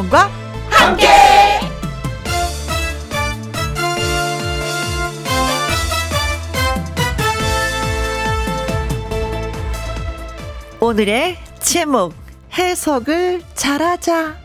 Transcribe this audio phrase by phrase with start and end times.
[0.00, 0.30] 김혜영과
[0.70, 1.06] 함께.
[10.80, 12.14] 오늘의 제목
[12.56, 14.40] 해석을 잘하자.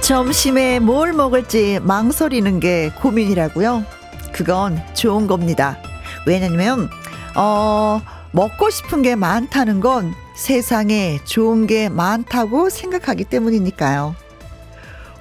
[0.00, 3.84] 점심에 뭘 먹을지 망설이는 게 고민이라고요.
[4.32, 5.78] 그건 좋은 겁니다.
[6.26, 6.90] 왜냐면
[7.34, 14.14] 어 먹고 싶은 게 많다는 건 세상에 좋은 게 많다고 생각하기 때문이니까요.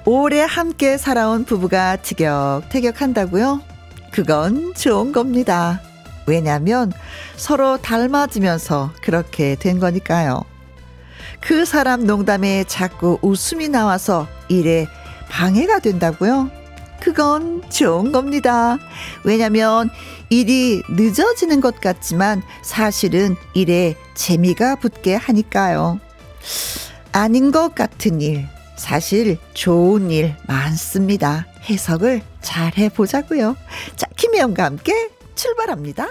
[0.04, 3.62] 오래 함께 살아온 부부가 티격태격한다고요?
[4.12, 5.82] 그건 좋은 겁니다.
[6.28, 6.92] 왜냐면
[7.38, 10.44] 서로 닮아지면서 그렇게 된 거니까요.
[11.40, 14.88] 그 사람 농담에 자꾸 웃음이 나와서 일에
[15.30, 16.50] 방해가 된다고요?
[17.00, 18.78] 그건 좋은 겁니다.
[19.24, 19.90] 왜냐면
[20.30, 26.00] 일이 늦어지는 것 같지만 사실은 일에 재미가 붙게 하니까요.
[27.12, 31.48] 아닌 것 같은 일, 사실 좋은 일 많습니다.
[31.70, 33.56] 해석을 잘 해보자고요.
[33.96, 36.08] 자, 김혜영과 함께 출발합니다.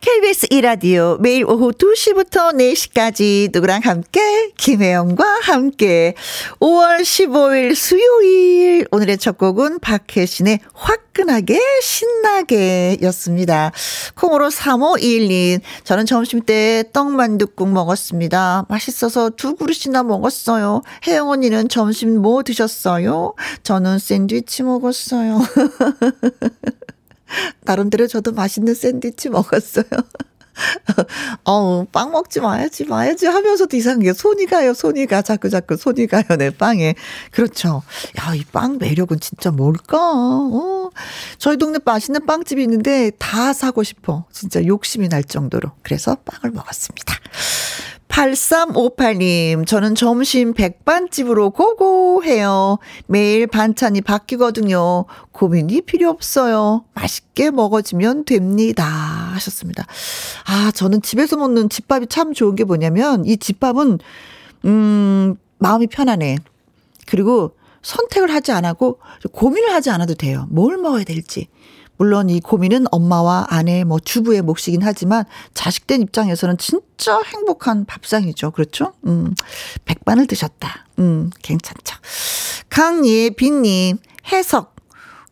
[0.00, 6.14] KBS 이라디오 매일 오후 2시부터 4시까지 누구랑 함께 김혜영과 함께
[6.58, 13.72] 5월 15일 수요일 오늘의 첫 곡은 박혜신의 화끈하게 신나게 였습니다.
[14.14, 18.64] 콩으로 3521님 저는 점심때 떡만둣국 먹었습니다.
[18.70, 20.80] 맛있어서 두 그릇이나 먹었어요.
[21.06, 23.34] 혜영 언니는 점심 뭐 드셨어요?
[23.64, 25.40] 저는 샌드위치 먹었어요.
[27.62, 29.84] 나름대로 저도 맛있는 샌드위치 먹었어요.
[31.44, 35.22] 어우, 빵 먹지 마야지, 마야지 하면서도 이상하게 손이 가요, 손이 가.
[35.22, 36.94] 자꾸 자꾸 손이 가요, 내 빵에.
[37.30, 37.82] 그렇죠.
[38.20, 39.96] 야, 이 빵 매력은 진짜 뭘까?
[39.98, 40.90] 어.
[41.38, 44.26] 저희 동네 맛있는 빵집이 있는데 다 사고 싶어.
[44.32, 45.70] 진짜 욕심이 날 정도로.
[45.82, 47.14] 그래서 빵을 먹었습니다.
[48.10, 52.78] 8358님, 저는 점심 백반집으로 고고 해요.
[53.06, 55.06] 매일 반찬이 바뀌거든요.
[55.32, 56.84] 고민이 필요 없어요.
[56.92, 58.84] 맛있게 먹어주면 됩니다.
[58.84, 59.86] 하셨습니다.
[60.44, 64.00] 아, 저는 집에서 먹는 집밥이 참 좋은 게 뭐냐면, 이 집밥은,
[64.66, 66.36] 음, 마음이 편안해.
[67.06, 68.98] 그리고 선택을 하지 않고
[69.32, 70.46] 고민을 하지 않아도 돼요.
[70.50, 71.48] 뭘 먹어야 될지.
[72.00, 78.52] 물론 이 고민은 엄마와 아내, 뭐 주부의 몫이긴 하지만 자식된 입장에서는 진짜 행복한 밥상이죠.
[78.52, 78.94] 그렇죠?
[79.06, 79.34] 음,
[79.84, 80.86] 백반을 드셨다.
[80.98, 81.98] 음, 괜찮죠.
[82.70, 83.98] 강예빈님,
[84.32, 84.76] 해석.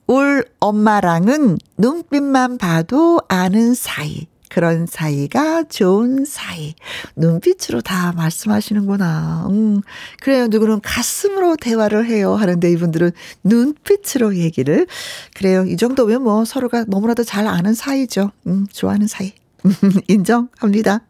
[0.06, 4.26] 울 엄마랑은 눈빛만 봐도 아는 사이.
[4.48, 6.74] 그런 사이가 좋은 사이.
[7.16, 9.46] 눈빛으로 다 말씀하시는구나.
[9.50, 9.82] 음,
[10.20, 10.48] 그래요.
[10.48, 12.34] 누구는 가슴으로 대화를 해요.
[12.34, 13.12] 하는데 이분들은
[13.44, 14.86] 눈빛으로 얘기를.
[15.34, 15.64] 그래요.
[15.64, 18.32] 이 정도면 뭐 서로가 너무나도 잘 아는 사이죠.
[18.46, 19.32] 음, 좋아하는 사이.
[20.08, 21.00] 인정합니다.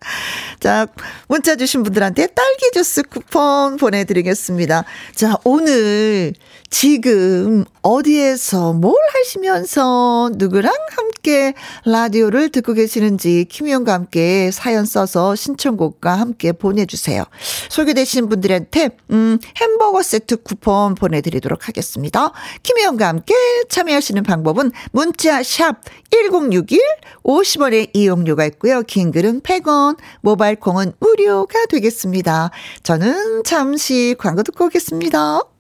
[0.61, 0.87] 자,
[1.29, 4.85] 문자 주신 분들한테 딸기 주스 쿠폰 보내드리겠습니다.
[5.15, 6.33] 자, 오늘
[6.71, 16.53] 지금 어디에서 뭘 하시면서 누구랑 함께 라디오를 듣고 계시는지 김희영과 함께 사연 써서 신청곡과 함께
[16.53, 17.25] 보내주세요.
[17.71, 22.33] 소개되신 분들한테 음, 햄버거 세트 쿠폰 보내드리도록 하겠습니다.
[22.63, 23.35] 김희영과 함께
[23.69, 25.81] 참여하시는 방법은 문자 샵
[26.11, 26.81] 1061
[27.25, 28.83] 50원의 이용료가 있고요.
[28.83, 32.51] 긴 글은 100원, 모바일 콩은 무료가 되겠습니다.
[32.83, 35.58] 저는 잠시 광고 듣고 오겠습니다.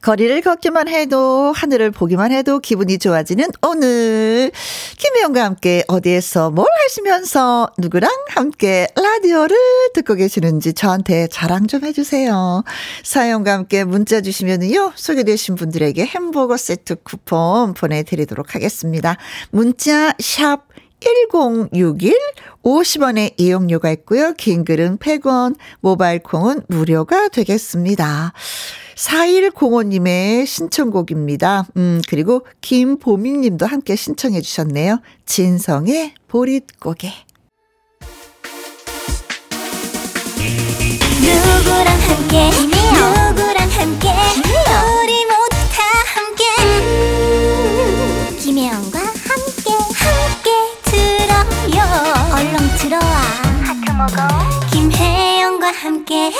[0.00, 4.50] 거리를 걷기만 해도 하늘을 보기만 해도 기분이 좋아지는 오늘
[4.98, 9.56] 김혜영과 함께 어디에서 뭘 하시면서 누구랑 함께 라디오를
[9.94, 12.64] 듣고 계시는지 저한테 자랑 좀 해주세요.
[13.02, 19.16] 사연과 함께 문자 주시면요 소개되신 분들에게 햄버거 세트 쿠폰 보내드리도록 하겠습니다.
[19.50, 22.14] 문자 샵 1061
[22.62, 24.34] 50원의 이용료가 있고요.
[24.34, 28.32] 긴 글은 100원, 모바일 콩은 무료가 되겠습니다.
[28.96, 31.66] 4105님의 신청곡입니다.
[31.76, 35.00] 음, 그리고 김보민 님도 함께 신청해 주셨네요.
[35.26, 37.12] 진성의 보릿고개.
[41.22, 44.08] 누구랑 함께, 누구랑 함께,
[45.00, 45.82] 우리 모두 다
[46.14, 46.42] 함께.
[46.62, 50.50] 음, 김혜영과 함께, 함께
[50.84, 51.78] 들어요.
[52.34, 53.02] 얼렁 들어와.
[53.62, 54.16] 하트 먹어.
[54.72, 56.32] 김혜영과 함께.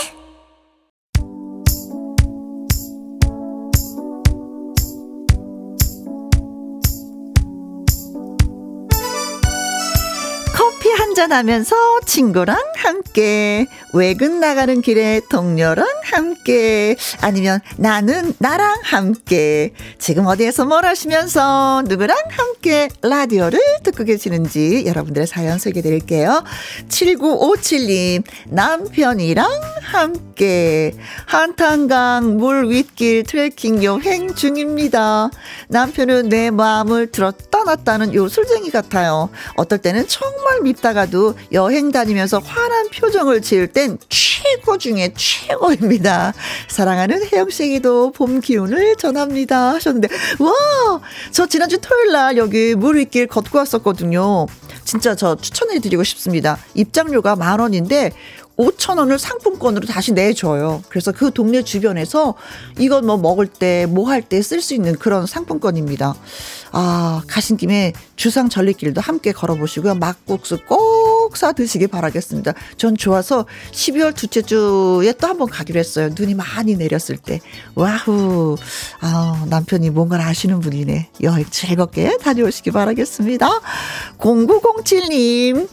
[11.12, 20.87] 운전하면서 친구랑 함께, 외근 나가는 길에 동료랑 함께, 아니면 나는 나랑 함께, 지금 어디에서 뭘
[20.87, 26.44] 하시면서 누구랑 함께 라디오를 듣고 계시는지 여러분들의 사연 소개해 드릴게요.
[26.88, 29.50] 7957님, 남편이랑
[29.82, 30.94] 함께,
[31.26, 35.29] 한탄강 물 윗길 트레킹 여행 중입니다.
[35.69, 39.31] 남편은 내 마음을 들었 다 놨다는 요 술쟁이 같아요.
[39.56, 46.32] 어떨 때는 정말 밉다가도 여행 다니면서 화난 표정을 지을 땐 최고 중에 최고입니다.
[46.69, 49.75] 사랑하는 혜영씨에게도 봄 기운을 전합니다.
[49.75, 50.09] 하셨는데,
[50.41, 51.00] 와!
[51.31, 54.47] 저 지난주 토요일 날 여기 물 윗길 걷고 왔었거든요.
[54.85, 56.59] 진짜 저 추천해드리고 싶습니다.
[56.75, 58.12] 입장료가 만 원인데,
[58.62, 60.82] 5천 원을 상품권으로 다시 내줘요.
[60.88, 62.35] 그래서 그 동네 주변에서
[62.79, 66.14] 이건 뭐 먹을 때, 뭐 할 때 쓸 수 있는 그런 상품권입니다.
[66.75, 69.94] 아, 가신 김에 주상 전리길도 함께 걸어보시고요.
[69.97, 72.53] 막국수 꼭 사 드시기 바라겠습니다.
[72.76, 76.11] 전 좋아서 12월 둘째 주에 또 한 번 가기로 했어요.
[76.17, 77.41] 눈이 많이 내렸을 때.
[77.75, 78.56] 와후.
[79.00, 81.09] 아, 남편이 뭔가를 아시는 분이네.
[81.23, 83.49] 여행 즐겁게 다녀오시기 바라겠습니다.
[84.19, 85.69] 0907님.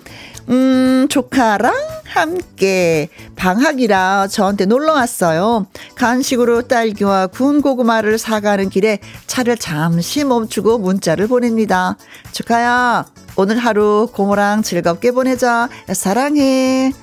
[0.49, 1.73] 음, 조카랑
[2.05, 5.67] 함께 방학이라 저한테 놀러 왔어요.
[5.95, 11.97] 간식으로 딸기와 구운 고구마를 사가는 길에 차를 잠시 멈추고 문자를 보냅니다.
[12.31, 13.05] 조카야,
[13.35, 15.69] 오늘 하루 고모랑 즐겁게 보내자.
[15.93, 16.93] 사랑해.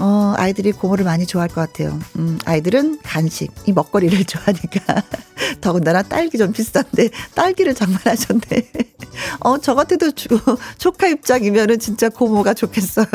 [0.00, 1.98] 어, 아이들이 고모를 많이 좋아할 것 같아요.
[2.16, 5.02] 음, 아이들은 간식, 이 먹거리를 좋아하니까.
[5.60, 8.40] 더군다나 딸기 좀 비싼데, 딸기를 장만하셨네.
[9.40, 10.28] 어, 저 같아도 주,
[10.78, 13.06] 조카 입장이면은 진짜 고모가 좋겠어요.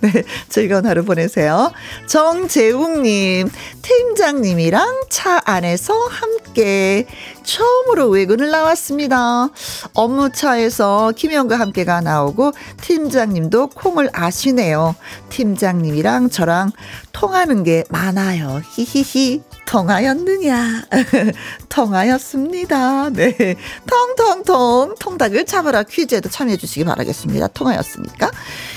[0.00, 1.72] 네, 즐거운 하루 보내세요.
[2.06, 3.50] 정재웅님,
[3.82, 7.06] 팀장님이랑 차 안에서 함께
[7.44, 9.48] 처음으로 외근을 나왔습니다.
[9.94, 14.94] 업무차에서 김영과 함께가 나오고 팀장님도 콩을 아시네요.
[15.30, 16.72] 팀장님이랑 저랑
[17.12, 18.62] 통하는 게 많아요.
[18.72, 19.42] 히히히.
[19.72, 20.82] 통하였느냐?
[21.70, 23.10] 통하였습니다.
[23.10, 23.56] 네.
[23.86, 27.48] 통통통 통닭을 잡아라 퀴즈에도 참여해 주시기 바라겠습니다.
[27.48, 28.30] 통하였으니까.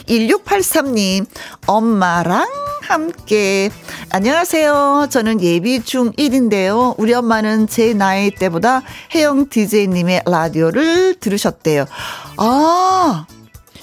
[0.07, 1.25] 1683님,
[1.67, 2.47] 엄마랑
[2.81, 3.71] 함께.
[4.15, 5.07] 안녕하세요.
[5.09, 6.97] 저는 예비 중1인데요.
[6.97, 8.81] 우리 엄마는 제 나이 때보다
[9.13, 11.83] 혜영 DJ님의 라디오를 들으셨대요.
[12.37, 13.27] 아,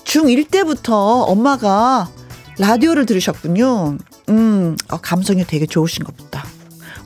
[0.04, 2.08] 중1 때부터 엄마가
[2.58, 3.98] 라디오를 들으셨군요.
[4.30, 6.46] 음, 어, 감성이 되게 좋으신가 보다.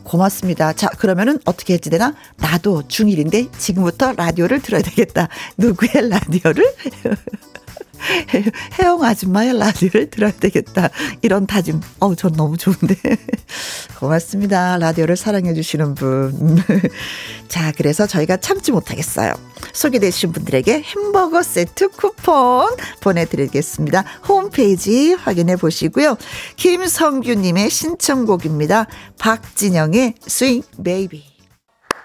[0.04, 0.72] 고맙습니다.
[0.74, 2.14] 자, 그러면은 어떻게 해지 되나?
[2.36, 5.26] 나도 중1인데 지금부터 라디오를 들어야 되겠다.
[5.56, 6.64] 누구의 라디오를?
[8.78, 10.88] 혜영 아줌마의 라디오를 들어야 되겠다.
[11.22, 11.80] 이런 다짐.
[12.00, 12.96] 어우, 전 너무 좋은데.
[13.98, 14.78] 고맙습니다.
[14.78, 16.62] 라디오를 사랑해주시는 분.
[17.48, 19.32] 자, 그래서 저희가 참지 못하겠어요.
[19.72, 24.04] 소개되신 분들에게 햄버거 세트 쿠폰 보내드리겠습니다.
[24.28, 26.16] 홈페이지 확인해 보시고요.
[26.56, 28.86] 김성규님의 신청곡입니다.
[29.18, 31.35] 박진영의 Swing Baby.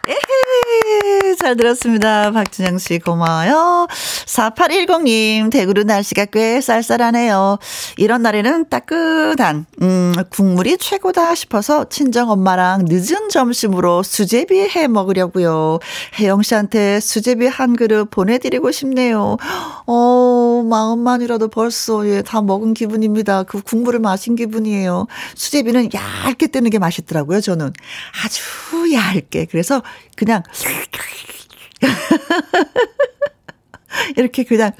[0.07, 2.31] 에헤, 잘 들었습니다.
[2.31, 3.87] 박준영 씨 고마워요.
[4.25, 7.59] 4810님, 대구로 날씨가 꽤 쌀쌀하네요.
[7.97, 15.77] 이런 날에는 따끈한, 음, 국물이 최고다 싶어서 친정 엄마랑 늦은 점심으로 수제비 해 먹으려고요.
[16.19, 19.37] 혜영 씨한테 수제비 한 그릇 보내드리고 싶네요.
[19.85, 23.43] 어, 마음만이라도 벌써, 예, 다 먹은 기분입니다.
[23.43, 25.05] 그 국물을 마신 기분이에요.
[25.35, 27.71] 수제비는 얇게 뜨는 게 맛있더라고요, 저는.
[28.23, 28.41] 아주
[28.93, 29.45] 얇게.
[29.51, 29.83] 그래서
[30.15, 30.43] 그냥
[34.17, 34.71] 이렇게 그냥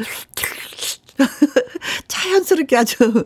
[2.07, 2.97] 자연스럽게 아주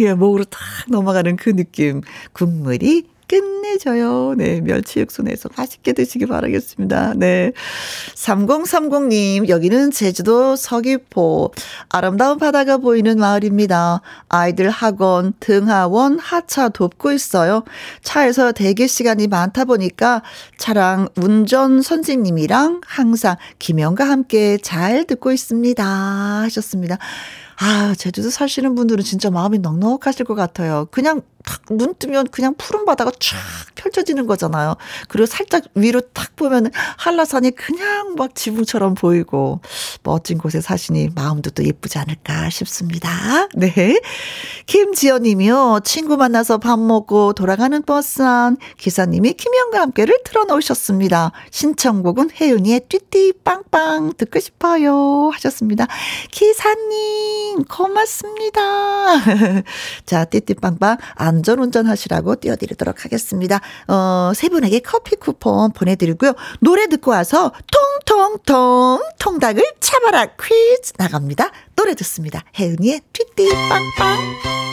[0.00, 2.00] 예 목으로 탁 넘어가는 그 느낌.
[2.32, 4.34] 국물이 끝내줘요.
[4.36, 7.14] 네, 멸치 육수 내서 맛있게 드시기 바라겠습니다.
[7.16, 7.52] 네.
[8.14, 11.52] 3030님, 여기는 제주도 서귀포.
[11.88, 14.00] 아름다운 바다가 보이는 마을입니다.
[14.28, 17.64] 아이들 학원, 등하원, 하차 돕고 있어요.
[18.02, 20.22] 차에서 대기 시간이 많다 보니까
[20.58, 25.84] 차랑 운전 선생님이랑 항상 김영과 함께 잘 듣고 있습니다.
[25.84, 26.98] 하셨습니다.
[27.60, 30.88] 아, 제주도 사시는 분들은 진짜 마음이 넉넉하실 것 같아요.
[30.90, 33.36] 그냥 탁 눈 뜨면 그냥 푸른 바다가 쫙
[33.74, 34.76] 펼쳐지는 거잖아요.
[35.08, 39.60] 그리고 살짝 위로 탁 보면 한라산이 그냥 막 지붕처럼 보이고
[40.02, 43.08] 멋진 곳에 사시니 마음도 또 예쁘지 않을까 싶습니다.
[43.54, 44.00] 네.
[44.66, 45.80] 김지연 님이요.
[45.84, 51.32] 친구 만나서 밥 먹고 돌아가는 버스 안 기사님이 김영과 함께를 틀어놓으셨습니다.
[51.50, 55.86] 신청곡은 혜윤이의 띠띠 빵빵 듣고 싶어요 하셨습니다.
[56.30, 58.60] 기사님 고맙습니다.
[60.04, 63.60] 자, 띠띠 빵빵 안 안전운전 하시라고 띄워드리도록 하겠습니다.
[63.88, 66.34] 어, 세 분에게 커피 쿠폰 보내드리고요.
[66.60, 67.52] 노래 듣고 와서
[68.06, 71.50] 통통 통닭을 참아라 퀴즈 나갑니다.
[71.76, 72.44] 노래 듣습니다.
[72.58, 74.63] 혜은이의 튀띠 빵빵.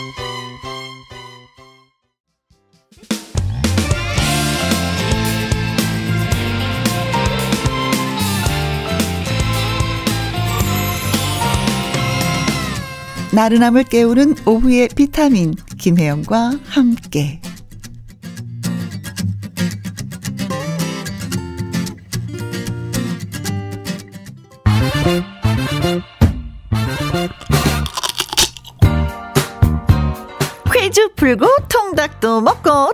[13.32, 17.40] 나른함을 깨우는 오후의 비타민 김혜영과 함께
[30.92, 32.92] 퀴즈 풀고 통닭도 먹고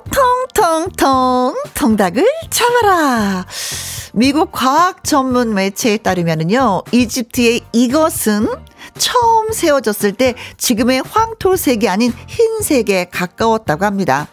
[0.54, 3.44] 통통통 통닭을 잡아라.
[4.12, 8.48] 미국 과학 전문 매체에 따르면은요, 이집트의 이것은
[8.98, 14.28] 처음 세워졌을 때 지금의 황토색이 아닌 흰색에 가까웠다고 합니다.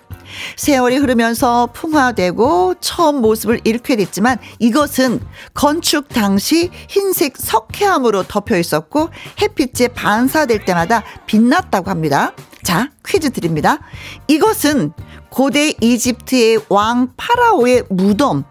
[0.56, 5.22] 세월이 흐르면서 풍화되고 처음 모습을 잃게 됐지만 이것은
[5.54, 9.10] 건축 당시 흰색 석회암으로 덮여 있었고
[9.42, 12.34] 햇빛에 반사될 때마다 빛났다고 합니다.
[12.64, 13.80] 자, 퀴즈 드립니다.
[14.28, 14.92] 이것은
[15.36, 18.46] 고대 이집트의 왕 파라오의 무덤,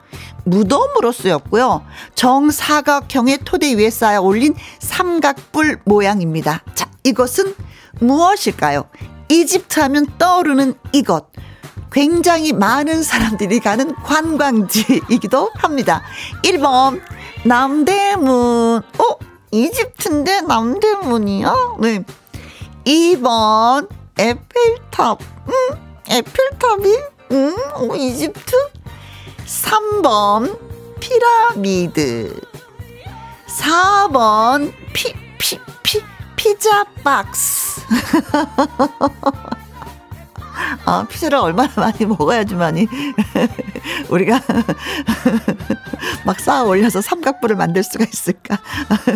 [0.44, 1.82] 무덤으로 쓰였고요.
[2.14, 6.62] 정사각형의 토대 위에 쌓여 올린 삼각뿔 모양입니다.
[6.74, 7.54] 자, 이것은
[8.00, 8.84] 무엇일까요?
[9.30, 11.30] 이집트 하면 떠오르는 이것.
[11.90, 16.02] 굉장히 많은 사람들이 가는 관광지이기도 합니다.
[16.42, 17.00] 1번,
[17.46, 18.82] 남대문.
[18.98, 19.16] 어?
[19.52, 21.54] 이집트인데 남대문이야?
[21.80, 22.04] 네.
[22.84, 23.88] 2번,
[24.18, 25.22] 에펠탑.
[25.48, 26.98] 음, 에펠탑이?
[27.32, 28.56] 음, 어, 이집트?
[29.46, 30.58] 3번,
[31.00, 32.40] 피라미드.
[33.46, 36.02] 4번, 피, 피, 피,
[36.36, 37.80] 피자 박스.
[40.84, 42.88] 아, 피자를 얼마나 많이 먹어야지만이
[44.08, 44.40] 우리가
[46.24, 48.58] 막 쌓아 올려서 삼각부를 만들 수가 있을까?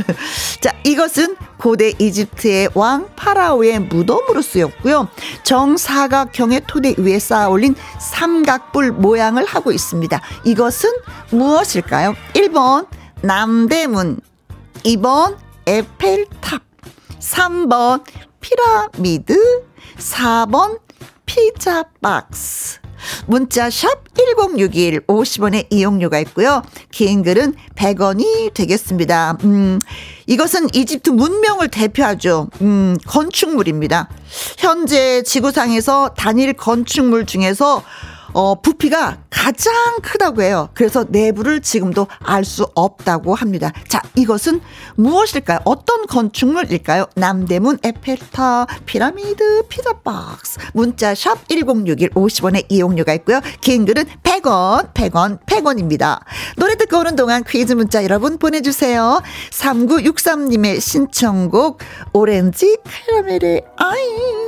[0.60, 5.08] 자, 이것은 고대 이집트의 왕 파라오의 무덤으로 쓰였고요.
[5.42, 10.20] 정사각형의 토대 위에 쌓아 올린 삼각뿔 모양을 하고 있습니다.
[10.44, 10.90] 이것은
[11.30, 12.14] 무엇일까요?
[12.34, 12.86] 1번
[13.22, 14.20] 남대문,
[14.84, 16.62] 2번 에펠탑,
[17.20, 18.04] 3번
[18.40, 19.64] 피라미드,
[19.98, 20.78] 4번
[21.28, 22.80] 피자 박스.
[23.26, 26.62] 문자 샵 1061, 50원의 이용료가 있고요.
[26.90, 29.36] 긴 글은 100원이 되겠습니다.
[29.44, 29.78] 음,
[30.26, 32.48] 이것은 이집트 문명을 대표하죠.
[32.62, 34.08] 음, 건축물입니다.
[34.56, 37.84] 현재 지구상에서 단일 건축물 중에서
[38.32, 40.68] 어, 부피가 가장 크다고 해요.
[40.74, 43.72] 그래서 내부를 지금도 알 수 없다고 합니다.
[43.88, 44.60] 자, 이것은
[44.96, 45.58] 무엇일까요?
[45.64, 47.06] 어떤 건축물일까요?
[47.14, 53.40] 남대문 에펠탑, 피라미드, 피자박스, 문자 샵 1061, 50원의 이용료가 있고요.
[53.60, 56.20] 긴 글은 100원, 100원, 100원입니다.
[56.56, 59.20] 노래 듣고 오는 동안 퀴즈 문자 여러분 보내주세요.
[59.50, 61.78] 3963님의 신청곡,
[62.14, 64.47] 오렌지 카라멜의 아이.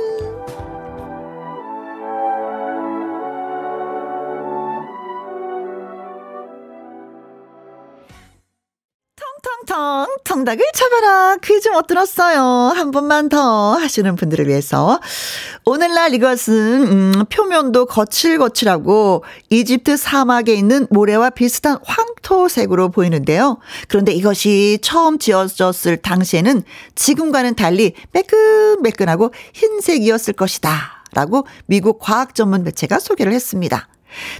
[9.65, 11.37] 텅텅 통닭을 잡아라.
[11.37, 12.41] 퀴즈 못 들었어요.
[12.75, 14.99] 한 번만 더 하시는 분들을 위해서.
[15.65, 23.57] 오늘날 이것은 음, 표면도 거칠거칠하고 이집트 사막에 있는 모래와 비슷한 황토색으로 보이는데요.
[23.87, 26.63] 그런데 이것이 처음 지어졌을 당시에는
[26.95, 31.03] 지금과는 달리 매끈매끈하고 흰색이었을 것이다.
[31.13, 33.89] 라고 미국 과학 전문 매체가 소개를 했습니다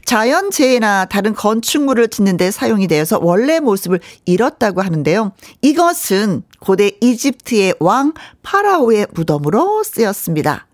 [0.06, 5.32] 자연재해나 다른 건축물을 짓는데 사용이 되어서 원래 모습을 잃었다고 하는데요.
[5.62, 8.14] 이것은 고대 이집트의 왕
[8.44, 10.68] 파라오의 무덤으로 쓰였습니다.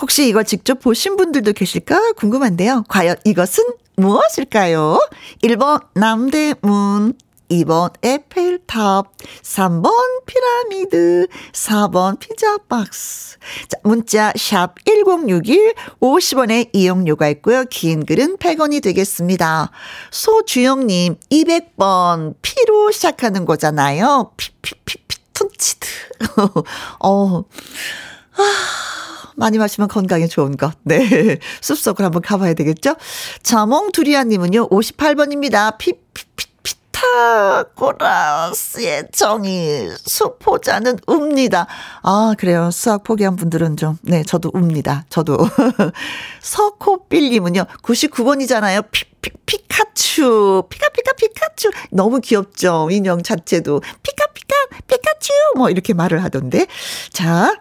[0.00, 2.84] 혹시 이걸 직접 보신 분들도 계실까 궁금한데요.
[2.88, 3.64] 과연 이것은
[3.96, 4.98] 무엇일까요?
[5.42, 7.14] 1번 남대문,
[7.52, 9.92] 2번 에펠탑, 3번
[10.24, 13.36] 피라미드, 4번 피자 박스.
[13.68, 17.64] 자, 문자 샵 1061, 50원의 이용료가 있고요.
[17.64, 19.70] 긴 글은 100원이 되겠습니다.
[20.10, 24.32] 소주영 님, 200번 피로 시작하는 거잖아요.
[24.36, 25.86] 피피피 피톤치드.
[27.04, 28.42] 어, 아,
[29.36, 30.72] 많이 마시면 건강에 좋은 것.
[30.84, 31.38] 네.
[31.60, 32.96] 숲속을 한번 가봐야 되겠죠?
[33.42, 35.76] 자몽 두리안님은요, 58번입니다.
[35.76, 36.51] 피 피 피
[37.72, 41.66] 피타고라스의 정의 수포자는 웁니다.
[42.02, 42.70] 아 그래요.
[42.70, 45.04] 수학 포기한 분들은 좀 네 저도 웁니다.
[45.08, 45.36] 저도
[46.40, 48.84] 서코빌님은요 99번이잖아요.
[48.90, 52.88] 피, 피, 피카츄 피카피카 피카츄 너무 귀엽죠.
[52.90, 54.54] 인형 자체도 피카피카
[54.86, 56.66] 피카츄 뭐 이렇게 말을 하던데
[57.12, 57.54] 자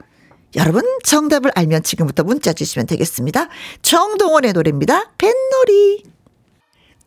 [0.55, 3.47] 여러분 정답을 알면 지금부터 문자 주시면 되겠습니다.
[3.81, 5.11] 정동원의 노래입니다.
[5.17, 6.03] 뱃놀이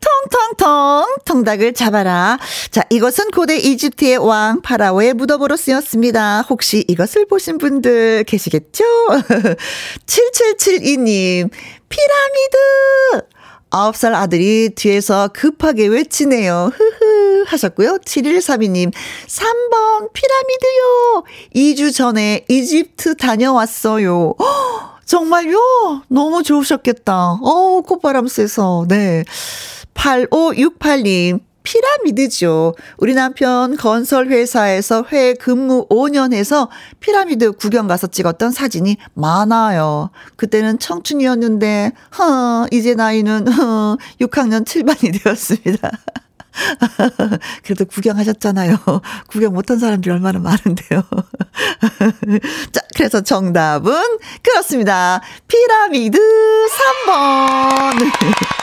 [0.05, 2.37] 통통통 통닭을 잡아라.
[2.71, 6.41] 자, 이것은 고대 이집트의 왕 파라오의 무덤으로 쓰였습니다.
[6.49, 8.83] 혹시 이것을 보신 분들 계시겠죠?
[10.05, 11.49] 7772님,
[11.89, 13.27] 피라미드!
[13.71, 16.71] 9살 아들이 뒤에서 급하게 외치네요.
[16.73, 17.97] 흐흐 하셨고요.
[18.05, 18.91] 7132님,
[19.27, 21.23] 3번 피라미드요.
[21.55, 24.35] 2주 전에 이집트 다녀왔어요.
[24.39, 26.03] 허, 정말요?
[26.07, 27.39] 너무 좋으셨겠다.
[27.41, 28.85] 어우, 콧바람 쐬서.
[28.87, 29.25] 네.
[29.95, 32.75] 8568님, 피라미드죠.
[32.97, 40.11] 우리 남편 건설회사에서 회 근무 5년 해서 피라미드 구경 가서 찍었던 사진이 많아요.
[40.35, 45.91] 그때는 청춘이었는데, 허, 이제 나이는, 허, 6학년 7반이 되었습니다.
[47.63, 48.77] 그래도 구경하셨잖아요.
[49.27, 51.03] 구경 못한 사람들이 얼마나 많은데요.
[52.71, 53.93] 자, 그래서 정답은
[54.41, 55.21] 그렇습니다.
[55.47, 56.17] 피라미드
[57.07, 58.11] 3번.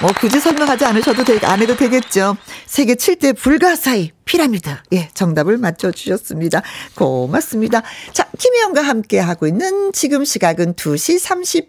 [0.00, 2.36] 뭐 굳이 설명하지 않으셔도 되, 안 해도 되겠죠.
[2.66, 4.70] 세계 7대 불가사의 피라미드.
[4.92, 6.62] 예, 정답을 맞춰주셨습니다.
[6.94, 7.82] 고맙습니다.
[8.12, 11.20] 자, 김혜영과 함께 하고 있는 지금 시각은 2시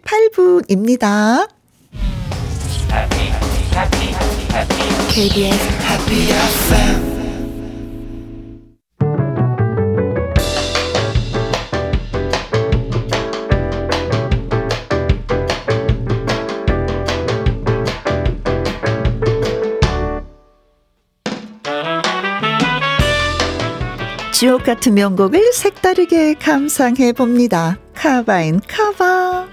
[0.04, 1.48] 38분입니다.
[5.10, 7.21] KBS Happy FM
[24.42, 27.78] 지옥 같은 명곡을 색다르게 감상해 봅니다.
[27.94, 29.46] 카바인 카바.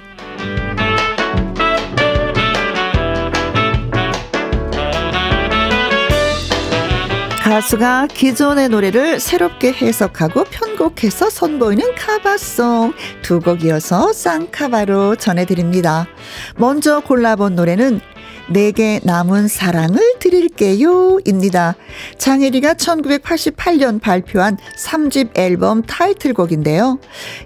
[7.43, 16.07] 가수가 기존의 노래를 새롭게 해석하고 편곡해서 선보이는 카바송 두 곡 이어서 쌍카바로 전해드립니다.
[16.57, 18.01] 먼저 골라본 노래는
[18.49, 21.19] 내게 남은 사랑을 드릴게요.
[21.25, 21.75] 입니다.
[22.17, 26.99] 장혜리가 1988년 발표한 3집 앨범 타이틀곡인데요.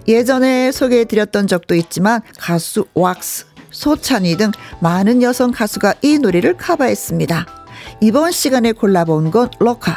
[0.08, 7.46] 예전에 소개해드렸던 적도 있지만 가수 왁스, 소찬이 등 많은 여성 가수가 이 노래를 커버했습니다.
[8.00, 9.92] 이번 시간에 골라본 건 로커,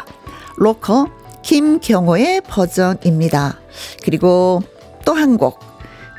[0.58, 1.10] 로커
[1.44, 3.60] 김경호의 버전입니다.
[4.04, 4.62] 그리고
[5.06, 5.60] 또 한 곡,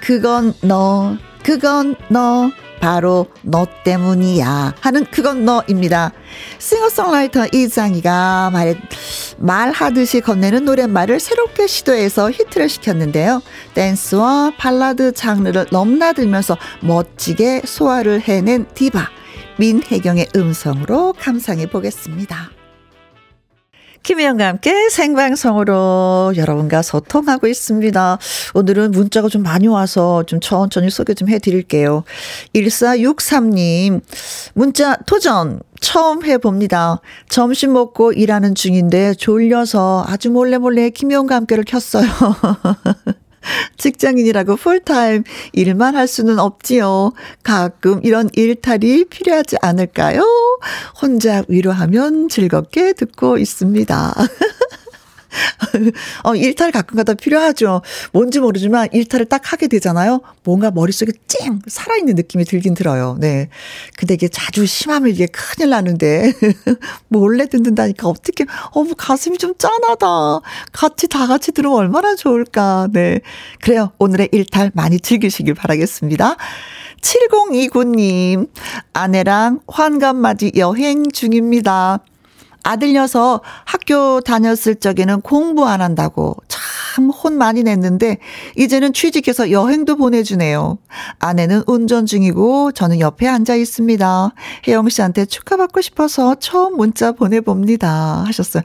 [0.03, 6.13] 그건 너, 그건 너, 바로 너 때문이야 하는 그건 너입니다.
[6.59, 8.81] 싱어송라이터 이장희가 말,
[9.39, 13.43] 말하듯이 건네는 노랫말을 새롭게 시도해서 히트를 시켰는데요.
[13.75, 19.09] 댄스와 발라드 장르를 넘나들면서 멋지게 소화를 해낸 디바
[19.59, 22.58] 민혜경의 음성으로 감상해 보겠습니다.
[24.03, 28.19] 김혜영과 함께 생방송으로 여러분과 소통하고 있습니다.
[28.55, 32.05] 오늘은 문자가 좀 많이 와서 좀 천천히 소개 좀 해드릴게요.
[32.55, 34.01] 1463님,
[34.55, 35.61] 문자 도전!
[35.81, 37.01] 처음 해봅니다.
[37.29, 42.09] 점심 먹고 일하는 중인데 졸려서 아주 몰래 몰래 김혜영과 함께를 켰어요.
[43.77, 47.13] 직장인이라고 풀타임 일만 할 수는 없지요.
[47.43, 50.23] 가끔 이런 일탈이 필요하지 않을까요?
[51.01, 54.15] 혼자 위로하면 즐겁게 듣고 있습니다.
[56.25, 57.83] 어, 일탈 가끔가다 필요하죠.
[58.13, 60.21] 뭔지 모르지만 일탈을 딱 하게 되잖아요.
[60.45, 63.17] 뭔가 머릿속에 찡 살아있는 느낌이 들긴 들어요.
[63.19, 63.49] 네.
[63.97, 66.33] 근데 이게 자주 심하면 이게 큰일 나는데
[67.09, 70.41] 몰래 듣는다니까 어떻게 어뭐 가슴이 좀 짠하다.
[70.73, 72.89] 같이 다 같이 들으면 얼마나 좋을까.
[72.93, 73.21] 네.
[73.61, 73.93] 그래요.
[73.99, 76.37] 오늘의 일탈 많이 즐기시길 바라겠습니다.
[77.01, 78.49] 7029님,
[78.93, 82.01] 아내랑 환갑맞이 여행 중입니다.
[82.69, 86.59] 아들 녀석 학교 다녔을 적에는 공부 안 한다고 참
[87.07, 88.19] 혼 많이 냈는데
[88.57, 90.79] 이제는 취직해서 여행도 보내주네요.
[91.19, 94.31] 아내는 운전 중이고 저는 옆에 앉아 있습니다.
[94.67, 98.25] 혜영 씨한테 축하받고 싶어서 처음 문자 보내봅니다.
[98.27, 98.63] 하셨어요.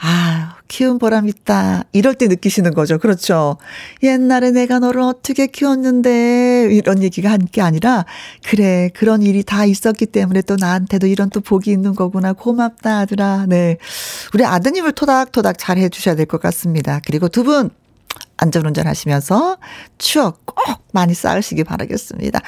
[0.00, 1.84] 아, 키운 보람 있다.
[1.92, 2.98] 이럴 때 느끼시는 거죠.
[2.98, 3.58] 그렇죠.
[4.02, 8.06] 옛날에 내가 너를 어떻게 키웠는데, 이런 얘기가 한 게 아니라,
[8.44, 12.32] 그래, 그런 일이 다 있었기 때문에 또 나한테도 이런 또 복이 있는 거구나.
[12.32, 13.46] 고맙다, 아들아.
[13.48, 13.76] 네.
[14.32, 17.00] 우리 아드님을 토닥토닥 잘 해주셔야 될 것 같습니다.
[17.06, 17.70] 그리고 두 분,
[18.38, 19.58] 안전운전 하시면서
[19.98, 20.56] 추억 꼭
[20.92, 22.40] 많이 쌓으시기 바라겠습니다.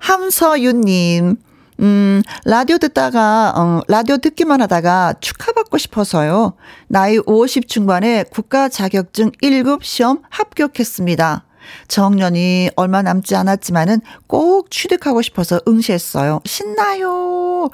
[0.00, 1.36] 함서윤님,
[1.80, 6.54] 음, 라디오 듣다가, 어, 라디오 듣기만 하다가 축하받고 싶어서요.
[6.88, 11.44] 나이 50 중반에 국가 자격증 1급 시험 합격했습니다.
[11.88, 16.40] 정년이 얼마 남지 않았지만은 꼭 취득하고 싶어서 응시했어요.
[16.44, 17.68] 신나요.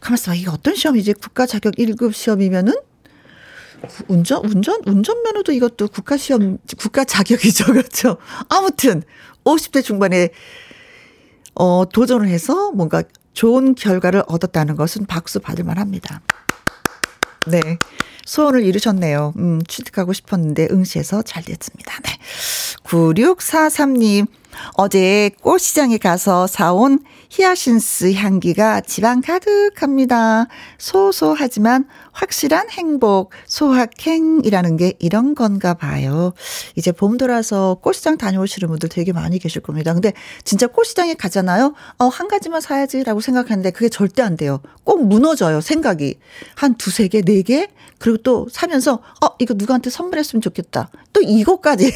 [0.00, 0.34] 가만있어 봐.
[0.34, 1.14] 이게 어떤 시험이지?
[1.14, 2.74] 국가 자격 1급 시험이면은?
[4.08, 7.66] 운전, 운전, 운전면허도 이것도 국가 시험, 국가 자격이죠.
[7.72, 8.16] 그렇죠.
[8.48, 9.02] 아무튼,
[9.44, 10.30] 50대 중반에,
[11.54, 13.02] 어, 도전을 해서 뭔가
[13.36, 16.22] 좋은 결과를 얻었다는 것은 박수 받을 만합니다.
[17.46, 17.60] 네.
[18.24, 19.34] 소원을 이루셨네요.
[19.36, 22.00] 음, 취직하고 싶었는데 응시해서 잘 됐습니다.
[22.02, 22.18] 네.
[22.84, 24.26] 9643님,
[24.72, 30.46] 어제 꽃시장에 가서 사온 히아신스 향기가 집안 가득합니다.
[30.78, 36.32] 소소하지만 확실한 행복, 소확행이라는 게 이런 건가 봐요.
[36.74, 39.92] 이제 봄 돌아서 꽃시장 다녀오시는 분들 되게 많이 계실 겁니다.
[39.92, 41.74] 근데 진짜 꽃시장에 가잖아요?
[41.98, 44.60] 어, 한 가지만 사야지라고 생각하는데 그게 절대 안 돼요.
[44.82, 46.18] 꼭 무너져요, 생각이.
[46.54, 47.68] 한 두세 개, 네 개?
[47.98, 50.88] 그리고 또 사면서, 어, 이거 누구한테 선물했으면 좋겠다.
[51.12, 51.92] 또 이것까지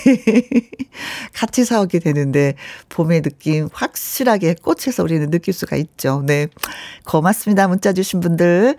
[1.32, 2.54] 같이 사오게 되는데,
[2.90, 6.22] 봄의 느낌 확실하게 꽃에서 우리는 느낄 수가 있죠.
[6.26, 6.48] 네.
[7.06, 7.68] 고맙습니다.
[7.68, 8.76] 문자 주신 분들.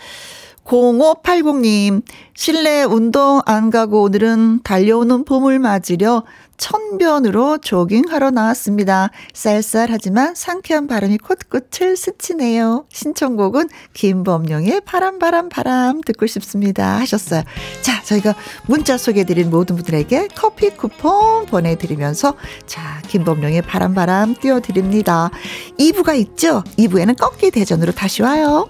[0.71, 2.01] 0580님,
[2.33, 6.23] 실내 운동 안 가고 오늘은 달려오는 봄을 맞으려
[6.55, 9.09] 천변으로 조깅하러 나왔습니다.
[9.33, 12.85] 쌀쌀하지만 상쾌한 바람이 콧꽃을 스치네요.
[12.89, 17.43] 신청곡은 김범용의 바람 바람 바람 듣고 싶습니다 하셨어요.
[17.81, 18.33] 자, 저희가
[18.67, 25.31] 문자 소개해드린 모든 분들에게 커피 쿠폰 보내드리면서 자, 김범용의 바람 바람 띄워드립니다.
[25.77, 26.63] 2부가 있죠?
[26.77, 28.69] 2부에는 꺾기 대전으로 다시 와요.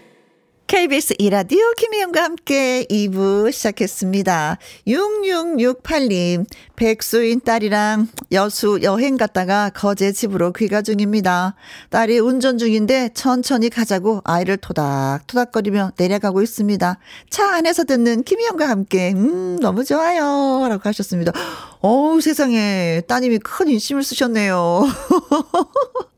[0.71, 4.57] KBS 이라디오 김혜영과 함께 2부 시작했습니다.
[4.87, 6.45] 6668님,
[6.77, 11.55] 백수인 딸이랑 여수 여행 갔다가 거제 집으로 귀가 중입니다.
[11.89, 16.97] 딸이 운전 중인데 천천히 가자고 아이를 토닥토닥거리며 내려가고 있습니다.
[17.29, 20.65] 차 안에서 듣는 김혜영과 함께, 음, 너무 좋아요.
[20.69, 21.33] 라고 하셨습니다.
[21.81, 23.01] 어우, 세상에.
[23.09, 24.85] 따님이 큰 인심을 쓰셨네요.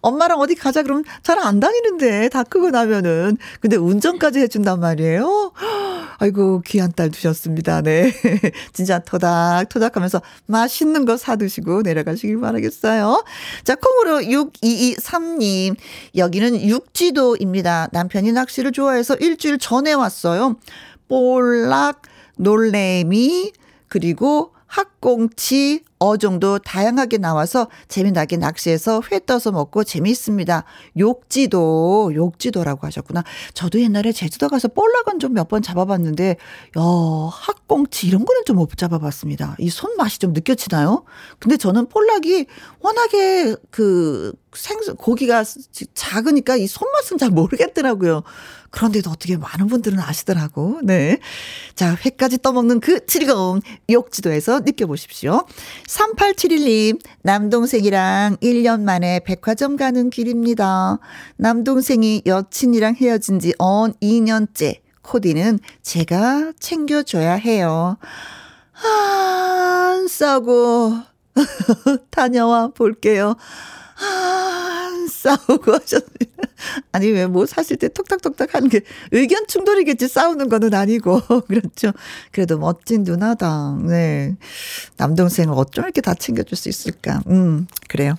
[0.00, 5.52] 엄마랑 어디 가자 그러면 잘 안 다니는데 다 크고 나면은 근데 운전까지 해준단 말이에요.
[6.18, 7.82] 아이고 귀한 딸 두셨습니다.
[7.82, 8.10] 네,
[8.72, 13.24] 진짜 토닥 토닥하면서 맛있는 거 사 드시고 내려가시길 바라겠어요.
[13.64, 15.76] 자 콩으로 6223님
[16.16, 17.88] 여기는 육지도입니다.
[17.92, 20.56] 남편이 낚시를 좋아해서 일주일 전에 왔어요.
[21.08, 22.02] 볼락
[22.36, 23.52] 놀래미
[23.88, 30.64] 그리고 학꽁치, 어종도 다양하게 나와서 재미나게 낚시해서 회 떠서 먹고 재미있습니다.
[30.98, 33.24] 욕지도, 욕지도라고 하셨구나.
[33.54, 36.82] 저도 옛날에 제주도 가서 볼락은 좀 몇 번 잡아봤는데, 야,
[37.32, 39.56] 학꽁치 이런 거는 좀 못 잡아봤습니다.
[39.58, 41.04] 이 손맛이 좀 느껴지나요?
[41.38, 42.46] 근데 저는 볼락이
[42.80, 45.44] 워낙에 그 생선, 고기가
[45.94, 48.22] 작으니까 이 손맛은 잘 모르겠더라고요.
[48.70, 50.80] 그런데도 어떻게 많은 분들은 아시더라고.
[50.82, 51.18] 네.
[51.74, 55.46] 자, 회까지 떠먹는 그 즐거움 욕지도에서 느껴보십시오.
[55.88, 60.98] 3871님, 남동생이랑 1년 만에 백화점 가는 길입니다.
[61.36, 64.80] 남동생이 여친이랑 헤어진 지 언 2년째.
[65.02, 67.96] 코디는 제가 챙겨줘야 해요.
[68.82, 70.94] 안 싸고
[72.10, 73.36] 다녀와 볼게요.
[73.98, 76.42] 안 싸우고 하셨습니다.
[76.92, 78.80] 아니, 왜 뭐 사실 때 톡탁톡탁 하는 게
[79.10, 80.08] 의견 충돌이겠지.
[80.08, 81.20] 싸우는 거는 아니고.
[81.48, 81.92] 그렇죠.
[82.32, 83.76] 그래도 멋진 누나다.
[83.82, 84.36] 네.
[84.96, 87.20] 남동생을 어쩜 이렇게 다 챙겨줄 수 있을까.
[87.28, 88.14] 음, 그래요.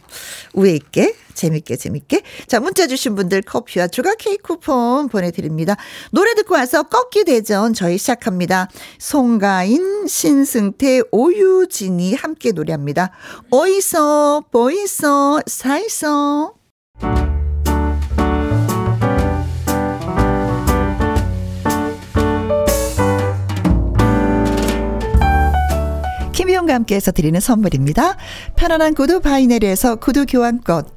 [0.54, 2.24] 우애 있게, 재밌게, 재밌게.
[2.48, 5.78] 자, 문자 주신 분들 커피와 조각 케이크 쿠폰 보내드립니다.
[6.12, 8.70] 노래 듣고 와서 꺾기 대전 저희 시작합니다.
[8.98, 13.12] 송가인, 신승태, 오유진이 함께 노래합니다.
[13.52, 16.54] 어이서, 보이서, 사이서.
[26.34, 28.16] 김희영과 함께해서 드리는 선물입니다.
[28.56, 30.97] 편안한 구두 바이네르에서 구두 교환권,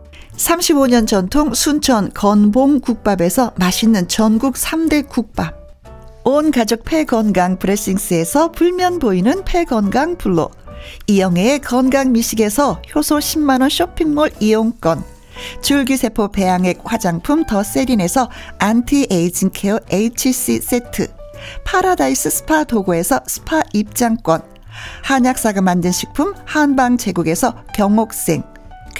[0.41, 5.53] 35년 전통 순천 건봉국밥에서 맛있는 전국 3대 국밥.
[6.23, 10.49] 온 가족 폐건강 브레싱스에서 불면 보이는 폐건강 블로
[11.07, 15.03] 이영애의 건강 미식에서 효소 10만원 쇼핑몰 이용권.
[15.61, 21.07] 줄기세포 배양액 화장품 더 세린에서 안티에이징 케어 HC 세트.
[21.65, 24.41] 파라다이스 스파 도구에서 스파 입장권.
[25.03, 28.50] 한약사가 만든 식품 한방 제국에서 경옥생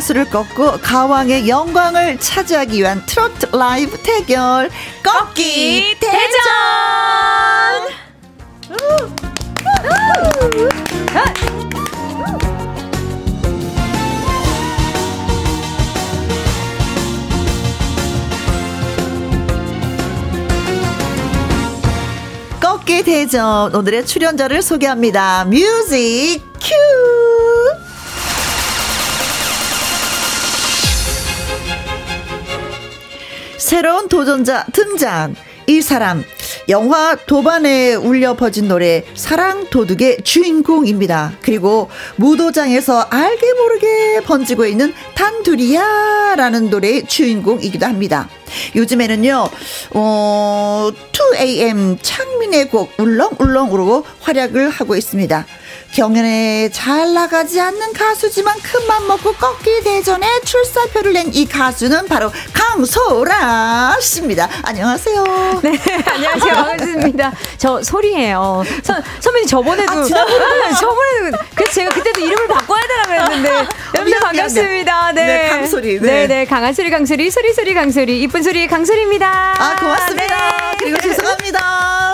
[0.00, 4.70] 가수를 꺾고 가왕의 영광을 차지하기 위한 트로트 라이브 대결
[5.02, 6.40] 꺾기 대전!
[22.58, 25.44] 꺾기 대전 오늘의 출연자를 소개합니다.
[25.44, 27.29] 뮤직 큐!
[33.70, 35.36] 새로운 도전자 등장.
[35.68, 36.24] 이 사람
[36.68, 41.34] 영화 도반에 울려 퍼진 노래 사랑 도둑의 주인공입니다.
[41.40, 48.28] 그리고 무도장에서 알게 모르게 번지고 있는 단둘이야라는 노래의 주인공이기도 합니다.
[48.74, 49.48] 요즘에는요,
[49.92, 55.46] 어, 2AM 창민의 곡 울렁울렁으로 활약을 하고 있습니다.
[55.92, 63.96] 경연에 잘 나가지 않는 가수지만 큰맘 먹고 꺾기 대전에 출사표를 낸 이 가수는 바로 강소라
[64.00, 64.48] 씨입니다.
[64.64, 65.60] 안녕하세요.
[65.62, 66.54] 네, 안녕하세요.
[66.54, 67.32] 반갑습니다.
[67.56, 68.64] 저 소리예요.
[68.82, 75.12] 서, 선배님 저번에도 아, 아, 저번에도 그래서 제가 그때도 이름을 바꿔야 되라 그랬는데 여러분 반갑습니다.
[75.12, 75.24] 네.
[75.24, 76.00] 네, 강소리.
[76.00, 76.10] 네.
[76.10, 79.54] 네, 네, 강한 소리 강소리 소리 소리 강소리 이쁜 소리 강소리입니다.
[79.58, 80.36] 아, 고맙습니다.
[80.70, 80.76] 네.
[80.78, 81.59] 그리고 죄송합니다.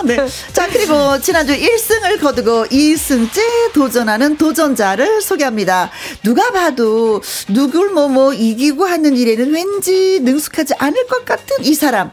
[0.05, 0.17] 네.
[0.53, 5.91] 자, 그리고 지난주 1승을 거두고 2승째 도전하는 도전자를 소개합니다.
[6.23, 12.11] 누가 봐도 누굴 뭐뭐 뭐 이기고 하는 일에는 왠지 능숙하지 않을 것 같은 이 사람.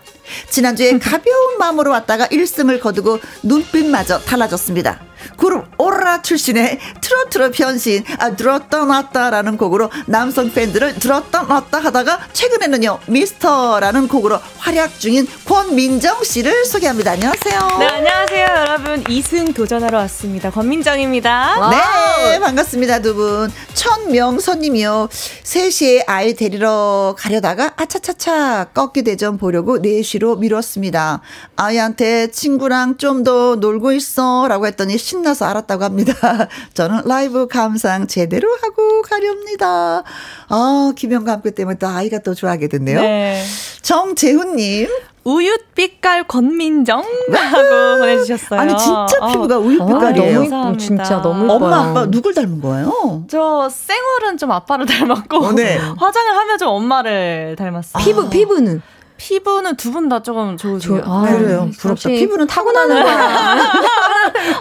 [0.50, 5.13] 지난주에 가벼운 마음으로 왔다가 1승을 거두고 눈빛마저 달라졌습니다.
[5.36, 13.00] 그룹 오라 출신의 트로트로 변신 아, 들었다 놨다라는 곡으로 남성 팬들을 들었다 놨다 하다가 최근에는요
[13.06, 17.12] 미스터라는 곡으로 활약 중인 권민정 씨를 소개합니다.
[17.12, 17.78] 안녕하세요.
[17.78, 20.50] 네 안녕하세요 여러분 2승 도전하러 왔습니다.
[20.50, 21.70] 권민정입니다.
[22.30, 23.50] 네 반갑습니다 두 분.
[23.74, 25.08] 천명선님이요
[25.44, 31.20] 3시에 아이 데리러 가려다가 아차차차 꺾기 대전 보려고 4시로 미뤘습니다.
[31.56, 36.12] 아이한테 친구랑 좀 더 놀고 있어 라고 했더니 신 나서 알았다고 합니다.
[36.74, 40.02] 저는 라이브 감상 제대로 하고 가렵니다.
[40.48, 43.00] 아, 김영과 함께 때문에 또 아이가 또 좋아하게 됐네요.
[43.00, 43.42] 네.
[43.82, 44.88] 정재훈님.
[45.24, 48.60] 우윳빛깔 권민정 하고 보내주셨어요.
[48.60, 49.28] 아니 진짜 어.
[49.28, 50.32] 피부가 우윳빛깔이에요.
[50.34, 51.56] 너무 이뻐, 진짜 너무 이뻐요.
[51.56, 53.24] 엄마 아빠 누굴 닮은 거예요?
[53.28, 55.78] 저 생얼은 좀 아빠를 닮았고 어, 네.
[55.78, 58.04] 화장을 하면 좀 엄마를 닮았어요.
[58.04, 58.82] 피부 피부는
[59.16, 61.00] 피부는 두 분 다 조금 좋으세요.
[61.04, 61.70] 저- 아, 그래요.
[61.78, 61.90] 부럽다.
[61.90, 63.72] 역시 피부는 타고나는 거야.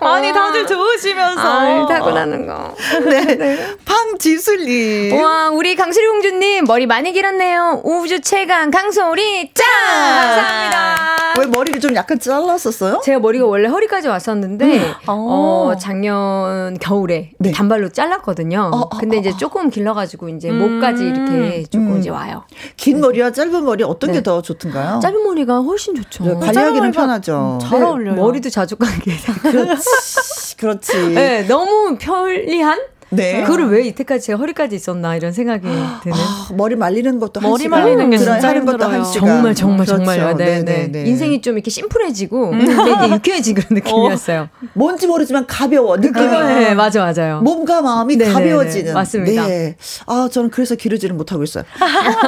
[0.01, 2.73] 아니 다들 좋으시면서 아, 타고나는 거.
[3.09, 3.75] 네.
[3.83, 5.19] 방지술님.
[5.21, 7.81] 와, 우리 강수리 공주님 머리 많이 길었네요.
[7.83, 9.65] 우주 최강 강소리 짱!
[9.65, 11.13] 감사합니다.
[11.39, 13.01] 왜 머리를 좀 약간 잘랐었어요?
[13.03, 15.75] 제가 머리가 원래 허리까지 왔었는데 어, 어.
[15.79, 17.51] 작년 겨울에 네.
[17.51, 18.69] 단발로 잘랐거든요.
[18.71, 21.99] 어, 어, 근데 어, 이제 조금 길러가지고 이제 목까지 이렇게 조금 음.
[21.99, 22.43] 이제 와요.
[22.77, 24.17] 긴 머리와 짧은 머리 어떤 네.
[24.19, 24.99] 게더 좋던가요?
[25.01, 26.23] 짧은 머리가 훨씬 좋죠.
[26.23, 27.59] 네, 관리하기는 짧은 머리가- 편하죠.
[27.61, 28.15] 잘 네, 어울려요.
[28.15, 29.17] 머리도 자주 감게.
[29.41, 30.57] 그렇지.
[30.57, 31.07] 그렇지.
[31.09, 32.79] 네, 너무 편리한
[33.15, 33.41] 네.
[33.43, 36.15] 그거를 왜 이때까지 제가 허리까지 있었나 이런 생각이 드는.
[36.17, 37.79] 아, 머리 말리는 것도 한 머리 시간.
[37.81, 38.93] 말리는 게 진짜 하는 것도 힘들어요.
[38.93, 39.27] 한 시간.
[39.27, 39.97] 정말 정말 그렇죠.
[39.97, 40.37] 정말요.
[40.37, 41.09] 네, 네, 네, 네.
[41.09, 44.49] 인생이 좀 이렇게 심플해지고 되게 유쾌해진 그런 느낌이었어요.
[44.73, 46.25] 뭔지 모르지만 가벼워 느낌이.
[46.27, 47.41] 네, 맞아 맞아요.
[47.41, 48.85] 몸과 마음이 네, 네, 가벼워지는.
[48.85, 49.47] 네, 맞습니다.
[49.47, 49.75] 네.
[50.07, 51.63] 아, 저는 그래서 기르지를 못하고 있어요.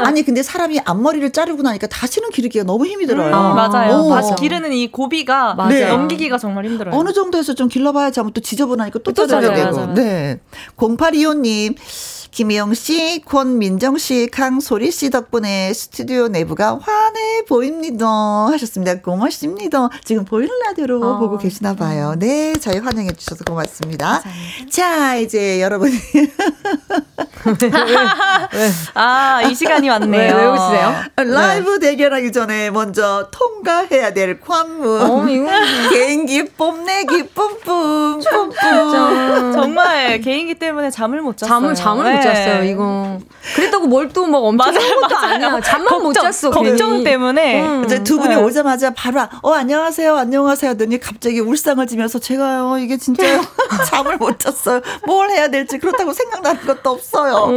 [0.04, 3.28] 아니, 근데 사람이 앞머리를 자르고 나니까 다시는 기르기가 너무 힘이 들어요.
[3.28, 3.96] 음, 맞아요.
[4.04, 4.10] 오.
[4.10, 5.90] 다시 기르는 이 고비가 맞아요.
[5.90, 6.96] 넘기기가 정말 힘들어요.
[6.96, 9.54] 어느 정도에서 좀 길러봐야지 하면 또 지저분하니까 또또 자르게.
[9.56, 9.76] 되고.
[9.76, 9.94] 맞아요.
[9.94, 10.40] 네.
[10.78, 11.76] 0825님.
[12.36, 18.06] 김희영 씨, 권민정 씨, 강소리 씨 덕분에 스튜디오 내부가 환해 보입니다.
[18.52, 19.00] 하셨습니다.
[19.00, 19.88] 고맙습니다.
[20.04, 21.18] 지금 보이는 라디오로 어.
[21.18, 22.14] 보고 계시나 봐요.
[22.18, 24.22] 네, 저희 환영해 주셔서 고맙습니다.
[24.70, 25.96] 자, 이제 여러분이
[28.96, 30.36] 아, 이 시간이 왔네요.
[30.36, 30.94] 왜, 왜 웃으세요?
[31.16, 35.02] 라이브 대결하기 전에 먼저 통과해야 될 관문.
[35.02, 35.50] 어, 이거
[35.90, 39.54] 개인기 뽐내기 뿜뿜 뿜뿜.
[39.54, 41.50] 정말 개인기 때문에 잠을 못 잤어요.
[41.50, 42.25] 잠을 잠을 못 네.
[42.34, 42.64] 잤어요.
[42.64, 43.18] 이거
[43.56, 45.34] 그랬다고 뭘 또 막 엄청 맞아요, 한 것도 맞아요.
[45.36, 45.62] 아니야.
[45.62, 46.50] 잠만 못 걱정, 잤어.
[46.52, 47.04] 걱정 괜히.
[47.04, 47.62] 때문에.
[47.62, 47.84] 음.
[47.86, 48.42] 이제 두 분이 네.
[48.42, 53.42] 오자마자 바로 어 안녕하세요 안녕하세요 하더니 갑자기 울상을 지면서 제가요 이게 진짜요
[53.88, 57.48] 잠을 못 잤어요 뭘 해야 될지 그렇다고 생각나는 것도 없어요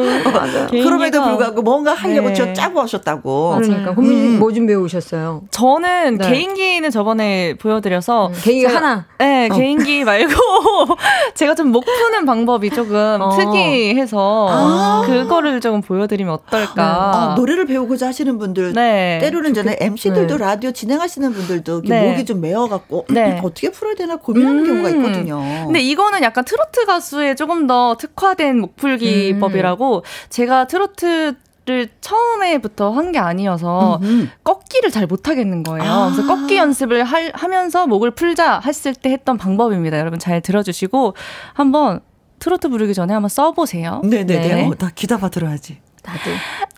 [0.71, 2.35] 그럼에도 개인기가- 불구하고 뭔가 하려고 네.
[2.35, 4.39] 저 짜고 하셨다고 그러니까 고민 음.
[4.39, 5.43] 뭐 준비해 오셨어요?
[5.51, 6.31] 저는 네.
[6.31, 9.07] 개인기는 저번에 보여드려서 개인기 제가- 하나.
[9.19, 10.33] 네, 개인기 말고
[11.35, 13.37] 제가 좀 목 푸는 방법이 조금 어.
[13.37, 15.03] 특이해서 아.
[15.07, 16.83] 그거를 조금 보여드리면 어떨까.
[16.83, 19.19] 아, 노래를 배우고자 하시는 분들 네.
[19.21, 20.45] 때로는 전에 MC들도 네.
[20.45, 22.11] 라디오 진행하시는 분들도 네.
[22.11, 23.41] 목이 좀 메어갖고 네.
[23.43, 24.67] 어떻게 풀어야 되나 고민하는 음.
[24.67, 25.41] 경우가 있거든요.
[25.67, 31.35] 근데 이거는 약간 트로트 가수에 조금 더 특화된 목풀기법이라고 제가 트로트
[31.67, 34.31] 를 처음에부터 한 게 아니어서 음.
[34.43, 35.85] 꺾기를 잘 못하겠는 거예요.
[35.93, 36.11] 아.
[36.11, 39.99] 그래서 꺾기 연습을 할- 하면서 목을 풀자 했을 때 했던 방법입니다.
[39.99, 41.13] 여러분 잘 들어주시고
[41.53, 42.01] 한번
[42.39, 44.01] 트로트 부르기 전에 한번 써보세요.
[44.05, 44.49] 네네네.
[44.55, 44.67] 네.
[44.67, 45.79] 어, 나 귀담아 들어야지.
[46.05, 46.31] 나도.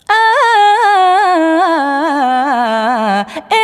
[0.09, 0.15] 아,
[3.53, 3.57] 에,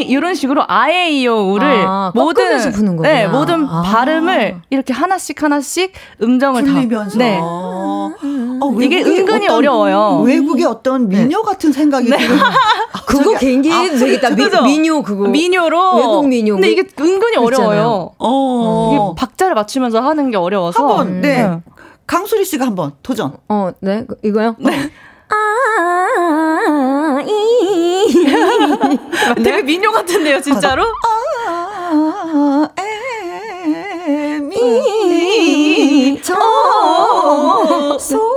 [0.00, 2.58] 이, 이런 식으로 아에이오우를 아, 모든.
[3.02, 3.82] 네, 모든 아.
[3.82, 7.18] 발음을 이렇게 하나씩 하나씩 음정을 풀리면서.
[7.18, 7.38] 다 네.
[7.42, 8.12] 어,
[8.80, 10.22] 이게 은근히 어떤 어려워요.
[10.24, 12.18] 외국의 어떤 미녀 같은 생각이 드는.
[13.06, 14.30] 그거 개인기 해도 되겠다.
[14.30, 14.44] 미?
[14.64, 15.26] 민요 그거.
[15.28, 16.54] 민요로 외국 민요.
[16.54, 17.36] 근데 이게 은근히.
[17.36, 18.12] 어려워요.
[18.18, 18.90] 어.
[18.92, 21.44] 이게 박자를 맞추면서 하는 게 어려워서 한번 네.
[21.44, 21.62] 음.
[22.06, 23.32] 강수리 씨가 한번 도전.
[23.48, 24.04] 어, 네.
[24.06, 24.56] 그- 이거요?
[25.30, 28.26] 아, 이.
[29.42, 30.84] 되게 민요 같은데요, 진짜로?
[31.06, 36.34] 아, 에, 미, 저,
[37.98, 38.36] 소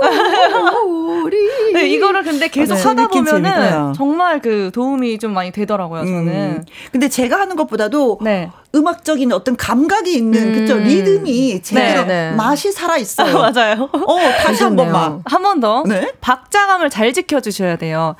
[1.28, 1.72] 리.
[1.72, 2.82] 네, 이거를 근데 계속 네.
[2.82, 3.92] 하다 보면은 재밌어요.
[3.96, 6.28] 정말 그 도움이 좀 많이 되더라고요, 저는.
[6.28, 6.64] 음.
[6.92, 8.50] 근데 제가 하는 것보다도 네.
[8.74, 10.52] 음악적인 어떤 감각이 있는 음.
[10.54, 12.36] 그쵸 리듬이 제대로 네, 네.
[12.36, 13.38] 맛이 살아 있어요.
[13.38, 13.88] 맞아요.
[13.92, 14.74] 어 다시 한.
[14.76, 15.22] 번만.
[15.24, 15.84] 한 번 더.
[15.86, 16.12] 네.
[16.20, 18.16] 박자감을 잘 지켜 주셔야 돼요.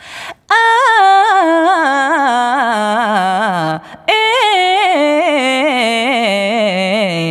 [2.47, 3.81] 아,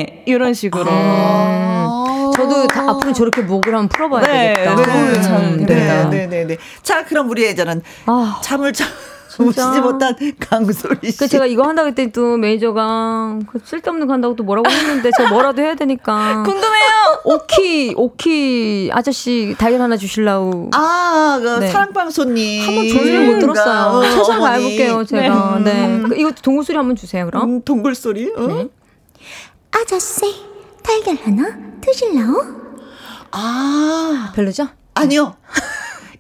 [0.05, 0.85] 에, 이런 식으로.
[0.89, 2.12] 아.
[2.35, 4.75] 저도 다 앞으로 저렇게 목을 한번 풀어봐야 네, 되겠다.
[4.75, 6.09] 네, 음, 됩니다.
[6.09, 6.57] 네, 네, 네, 네.
[6.81, 11.17] 자, 그럼 우리 예전은 아, 잠을 참으시지 못한 강소리 씨.
[11.17, 15.29] 그 제가 이거 한다고 했더니 또 매니저가 그 쓸데없는 거 한다고 또 뭐라고 했는데 제가
[15.29, 16.93] 뭐라도 해야 되니까 궁금해요.
[17.25, 21.67] 오키 오키 아저씨 달걀 하나 주실라고 아, 그 네.
[21.69, 22.67] 사랑방 손님.
[22.67, 23.89] 한번 조지를 못 들었어요.
[23.97, 24.41] 어, 최선을.
[24.41, 25.59] 다해볼게요 제가.
[25.63, 25.87] 네.
[25.87, 26.03] 네.
[26.09, 27.43] 그 이거 동물 소리 한번 주세요 그럼.
[27.43, 28.31] 음, 동굴 소리.
[28.35, 28.47] 어?
[28.47, 28.67] 네.
[29.71, 30.25] 아저씨,
[30.83, 32.61] 달걀 하나 드실래요?
[33.31, 34.67] 아, 별로죠?
[34.93, 35.35] 아니요.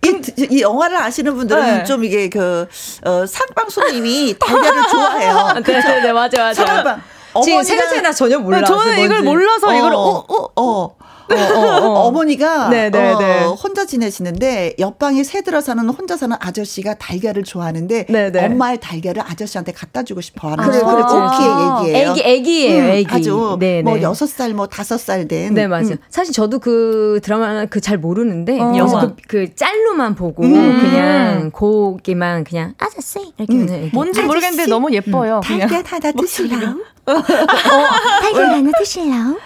[0.05, 1.83] 이, 이 영화를 아시는 분들은 네.
[1.85, 2.67] 좀 이게 그
[3.05, 5.53] 어, 사랑방 손님이 달걀을 좋아해요.
[5.63, 6.65] 네, 네, 네, 맞아, 맞아.
[6.65, 7.01] 사랑방.
[7.43, 8.63] 지금 어머니가- 생각해 나 전혀 몰라.
[8.63, 10.95] 저는 이걸 몰라서 이걸 어, 어, 어.
[11.35, 13.43] 어, 어, 머니가 네, 네, 네.
[13.45, 18.45] 혼자 지내시는데 옆방에 세 들어 사는 혼자 사는 아저씨가 달걀을 좋아하는데 네, 네.
[18.45, 21.03] 엄마의 달걀을 아저씨한테 갖다 주고 싶어 하는 그래, 그래.
[21.03, 22.11] 옥희의 얘기예요.
[22.11, 23.07] 애기, 애기예요, 음, 애기.
[23.13, 24.01] 아주 네, 뭐 네.
[24.01, 25.53] 여섯 살뭐 다섯 살 된.
[25.53, 25.89] 네, 맞아요.
[25.91, 25.97] 음.
[26.09, 28.71] 사실 저도 그 드라마 그 잘 모르는데 어.
[28.71, 30.79] 그, 그 짤로만 보고 음.
[30.81, 33.89] 그냥 고기만 그냥 아저씨 이렇게 음.
[33.93, 35.41] 뭔지 모르겠는데 너무 예뻐요.
[35.43, 36.55] 달걀 하나 드실래
[37.09, 37.23] 요?
[38.21, 39.37] 달걀 하나 드실래요?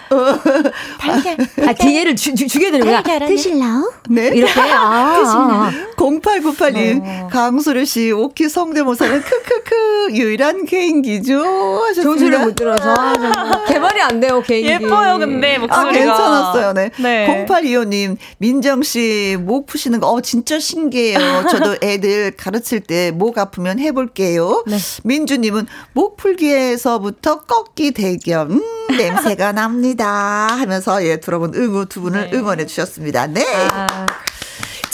[1.00, 1.36] 달걀,
[1.68, 3.02] 아 뒤에를 주, 주, 주게 되는 거야.
[3.26, 3.92] 드실래요?
[4.08, 4.28] 네.
[4.28, 5.70] 이렇게 아, 아.
[5.96, 12.18] 0898님 강수르 씨 오키 성대모사는 크크크 유일한 개인기죠 하셨습니다.
[12.18, 13.64] 소리 못 들어서 아.
[13.66, 14.70] 개발이 안 돼요 개인기.
[14.70, 15.90] 예뻐요, 근데 아, 목소리가.
[15.92, 16.72] 괜찮았어요.
[16.74, 16.90] 네.
[16.98, 17.46] 네.
[17.48, 21.44] 0825님, 민정 씨, 목 푸시는 거, 어, 진짜 신기해요.
[21.50, 24.62] 저도 애들 가르칠 때 목 아프면 해볼게요.
[24.66, 24.76] 네.
[25.04, 28.50] 민주님은 목 풀기에서부터 꺾기 대결.
[28.50, 28.62] 음,
[28.96, 30.06] 냄새가 납니다.
[30.50, 32.36] 하면서 예, 들어본 응우 두 분을 네.
[32.36, 33.26] 응원해 주셨습니다.
[33.26, 33.44] 네.
[33.70, 34.06] 아,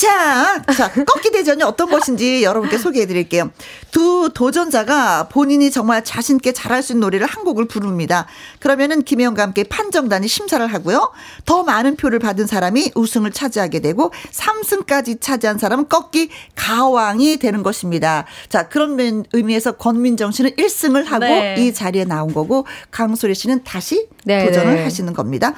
[0.05, 3.51] 자, 자, 꺾기 대전이 어떤 것인지 여러분께 소개해 드릴게요.
[3.91, 8.27] 두 도전자가 본인이 정말 자신있게 잘할 수 있는 노래를 한 곡을 부릅니다.
[8.61, 11.11] 그러면은 김혜영과 함께 판정단이 심사를 하고요.
[11.47, 18.27] 더 많은 표를 받은 사람이 우승을 차지하게 되고 3승까지 차지한 사람은 꺾기 가왕이 되는 것입니다.
[18.51, 21.55] 자, 그런 면- 의미에서 권민정 씨는 1승을 하고 네.
[21.59, 24.83] 이 자리에 나온 거고 강소리 씨는 다시 네, 도전을 네.
[24.83, 25.55] 하시는 겁니다.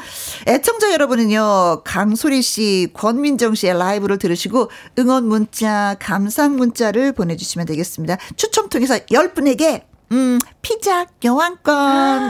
[0.46, 8.18] 애청자 여러분은요, 강소리 씨, 권민정 씨의 라이브를 들으 시고 응원 문자, 감상 문자를 보내주시면 되겠습니다.
[8.36, 9.82] 추첨 통해서 10분에게
[10.12, 11.74] 음, 피자 교환권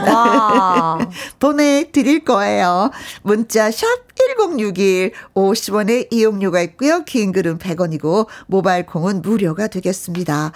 [0.07, 0.97] 와.
[1.39, 2.91] 보내드릴 거예요.
[3.23, 3.85] 문자 샵
[4.17, 7.03] 1061, 50원의 이용료가 있고요.
[7.05, 10.51] 긴 글은 100원이고 모바일 콩은 무료가 되겠습니다.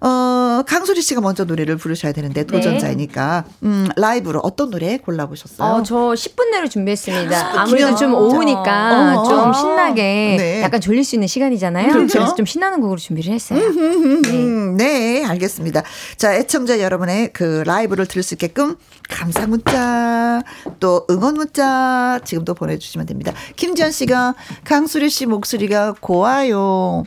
[0.00, 5.68] 어, 강소리 씨가 먼저 노래를 부르셔야 되는데 도전자이니까 음, 라이브로 어떤 노래 골라보셨어요?
[5.68, 7.52] 어, 저 10분 내로 준비했습니다.
[7.52, 8.14] 10분 아무래도 좀.
[8.14, 9.24] 오후니까 어.
[9.28, 10.62] 좀 신나게 네.
[10.62, 11.92] 약간 졸릴 수 있는 시간이잖아요.
[11.92, 12.18] 그렇죠.
[12.18, 13.58] 그래서 좀 신나는 곡으로 준비를 했어요.
[13.60, 15.82] 음, 네, 알겠습니다.
[16.16, 18.76] 자, 애청 자 여러분의 그 라이브를 들을 수 있게끔
[19.08, 20.42] 감사 문자,
[20.80, 23.32] 또 응원 문자 지금도 보내주시면 됩니다.
[23.56, 24.34] 김지현 씨가
[24.64, 27.04] 강수리 씨 목소리가 고와요.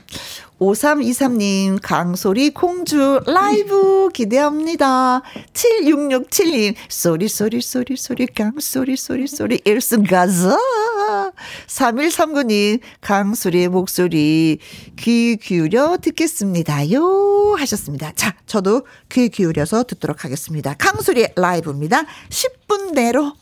[0.59, 5.21] 5323님, 강소리 공주 라이브 기대합니다.
[5.53, 10.57] 7667님, 소리, 소리, 소리, 소리, 강소리, 소리, 소리, 1승 가자.
[11.67, 14.59] 3139님, 강소리의 목소리
[14.97, 17.55] 귀 기울여 듣겠습니다요.
[17.57, 18.13] 하셨습니다.
[18.15, 20.73] 자, 저도 귀 기울여서 듣도록 하겠습니다.
[20.75, 22.03] 강소리의 라이브입니다.
[22.29, 23.33] 10분 내로.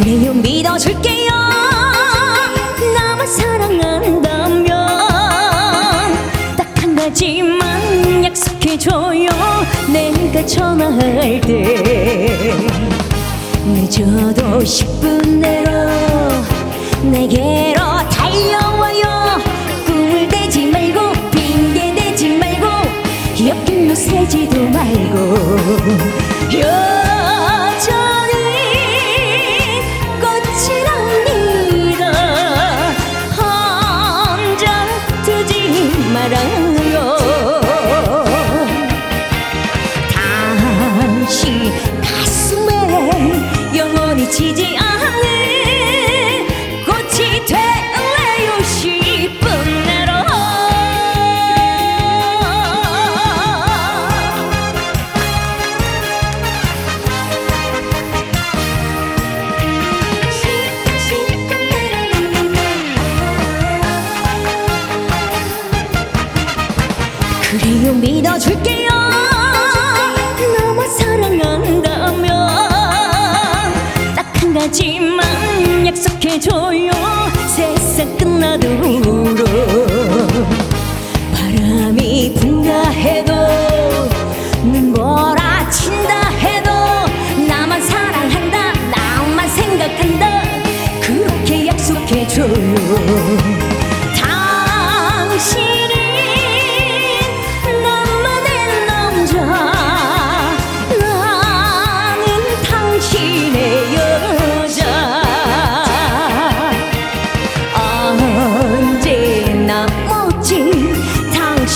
[0.00, 0.32] 그래요.
[0.34, 1.30] 믿어줄게요.
[2.94, 4.66] 나만 사랑한다면
[6.56, 9.28] 딱 한 가지만 약속해줘요.
[9.92, 12.54] 내가 전화할 때
[13.64, 15.70] 늦어도 10분 내로
[17.02, 19.40] 내게로 달려와요.
[19.86, 22.66] 꿈을 대지 말고 핑계 대지 말고
[23.46, 25.38] 옆길로 새지도 말고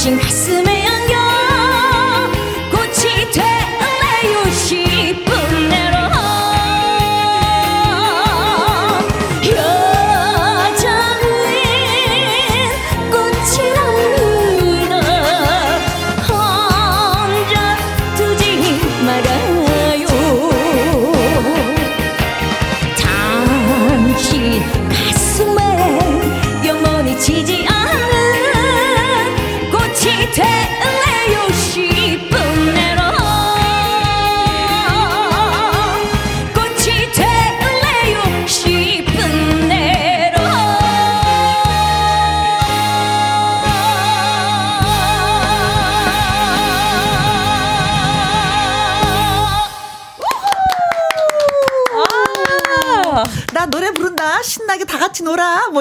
[0.02, 0.61] 당신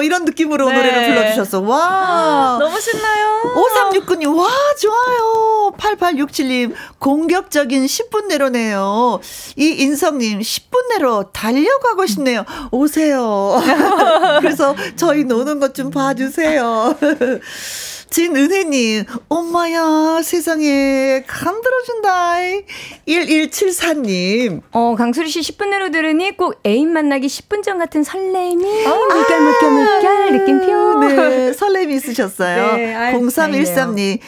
[0.02, 0.74] 뭐 이런 느낌으로 네.
[0.76, 1.60] 노래를 불러주셨어.
[1.60, 2.56] 와.
[2.58, 3.42] 너무 신나요.
[3.54, 4.48] 5369님, 와,
[4.80, 5.72] 좋아요.
[5.78, 9.20] 8867님, 공격적인 10분 내로네요.
[9.56, 12.44] 이인성님, 10분 내로 달려가고 싶네요.
[12.72, 13.62] 오세요.
[14.42, 16.96] 그래서 저희 노는 것 좀 봐주세요.
[18.12, 22.34] 진은혜님, 엄마야, 세상에, 간들어준다.
[23.08, 29.40] 1174님, 어, 강수리 씨 10분 내로 들으니 꼭 애인 만나기 10분 전 같은 설렘이 물결
[29.40, 30.98] 물결 물결 느낌표.
[31.00, 32.76] 네, 설렘이 있으셨어요.
[32.76, 34.18] 네, 아유, 0313님, 에,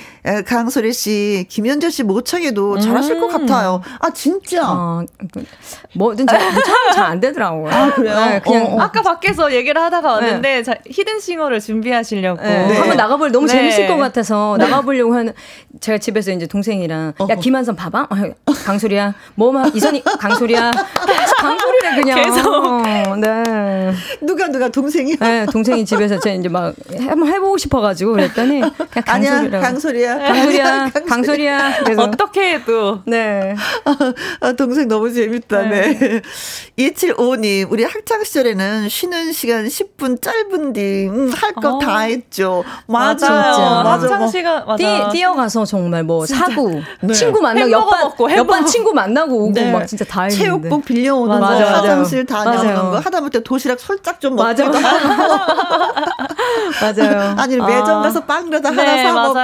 [0.47, 3.83] 강소리 씨, 김현철 씨 모창에도 잘하실 것 같아요.
[4.01, 4.63] 아, 진짜?
[4.67, 5.45] 어, 그,
[5.95, 6.41] 뭐든 잘,
[6.95, 7.71] 잘안 되더라고요.
[7.71, 8.17] 아, 그래요?
[8.17, 8.81] 네, 그냥 어, 어.
[8.81, 12.41] 아까 밖에서 얘기를 하다가 왔는데 자, 히든싱어를 준비하시려고.
[12.43, 12.67] 네.
[12.67, 12.79] 네.
[12.79, 13.53] 한번 나가볼 너무 네.
[13.53, 15.35] 재밌을 것 같아서 나가보려고 하는
[15.81, 17.27] 제가 집에서 이제 동생이랑 어.
[17.29, 20.71] 야 김한선 봐봐 어, 강소리야 뭐만 이선이 강소리야
[21.39, 22.83] 강소리래 그냥 계속.
[23.21, 23.93] 네.
[24.23, 25.17] 누가, 누가, 동생이요?
[25.21, 26.75] 네 동생이 집에서 제가 이제 막
[27.09, 30.14] 한번 해보고 싶어가지고 그랬더니 그냥 아니야, 강소리라 강소리야.
[30.19, 33.55] 강소리야 아니야, 강소리야 그래서 어떻게 해도 네
[34.41, 36.21] 아, 동생 너무 재밌다, 네.
[36.79, 41.99] 2755님, 우리 학창시절에는 쉬는 시간 10분 짧은데, 음, 할거다 어.
[42.01, 42.65] 했죠.
[42.87, 43.29] 맞아.
[43.31, 43.53] 맞아요.
[43.55, 43.83] 진짜.
[43.83, 44.03] 맞아.
[44.05, 44.29] 학창 뭐.
[44.29, 44.77] 시간 맞아.
[44.77, 47.15] 뛰, 뛰어가서 정말 뭐 사고 네.
[47.15, 48.55] 친구 만나고 햄버거 옆반 먹고, 햄버거.
[48.55, 49.73] 옆반 친구 만나고 오고 네.
[49.73, 51.77] 막 진짜 다 했는데 체육복 빌려오는 맞아, 거, 맞아요.
[51.77, 52.91] 화장실 다녀오는 맞아요.
[52.91, 54.45] 거, 하다못해 도시락 솔짝 좀 먹고.
[54.49, 54.65] 맞아
[56.81, 59.35] 맞아요 아니, 매점 가서 빵이라도 하나 네, 사먹고.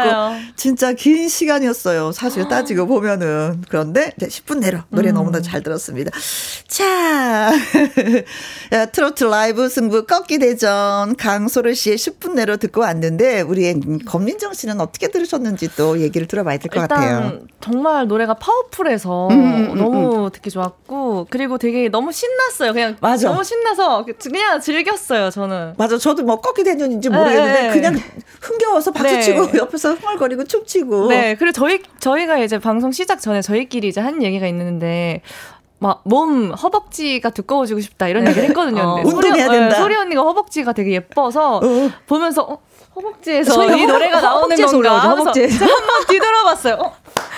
[0.61, 2.13] 진짜 긴 시간이었어요.
[2.13, 3.63] 사실 따지고 보면은.
[3.71, 6.11] 그런데 이제 10분 내로 노래 너무나 잘 들었습니다.
[6.69, 7.51] 자,
[8.73, 14.83] 야, 트로트 라이브 승부 꺾기 대전 강소를 씨의 10분 내로 듣고 왔는데 우리 검민정 씨는
[14.83, 17.41] 어떻게 들으셨는지 또 얘기를 들어봐야 될 것 같아요.
[17.63, 22.75] 정말 노래가 파워풀해서 음, 음, 음, 너무 듣기 좋았고 그리고 되게 너무 신났어요.
[22.75, 23.31] 그냥 맞아.
[23.31, 25.31] 너무 신나서 그냥 즐겼어요.
[25.31, 25.73] 저는.
[25.79, 25.97] 맞아.
[25.97, 27.71] 저도 뭐 꺾기 대전인지 모르겠는데 네.
[27.73, 27.99] 그냥
[28.43, 29.59] 흥겨워서 박수치고 네.
[29.61, 31.09] 옆에서 흥얼거리고 춤추고.
[31.09, 35.23] 네, 그리고 저희 저희가 이제 방송 시작 전에 저희끼리 이제 한 얘기가 있는데.
[35.83, 38.83] 막몸 허벅지가 두꺼워지고 싶다 이런 얘기를 했거든요.
[38.83, 38.95] 어.
[38.97, 39.77] 근데 운동해야 소리, 된다.
[39.77, 41.61] 네, 소리 언니가 허벅지가 되게 예뻐서 어.
[42.07, 42.59] 보면서 어,
[42.95, 45.65] 허벅지에서 소리가 이 노래가 허- 나오는 허벅지에서 건가 허벅지에서.
[45.65, 46.75] 한번 뒤돌아봤어요.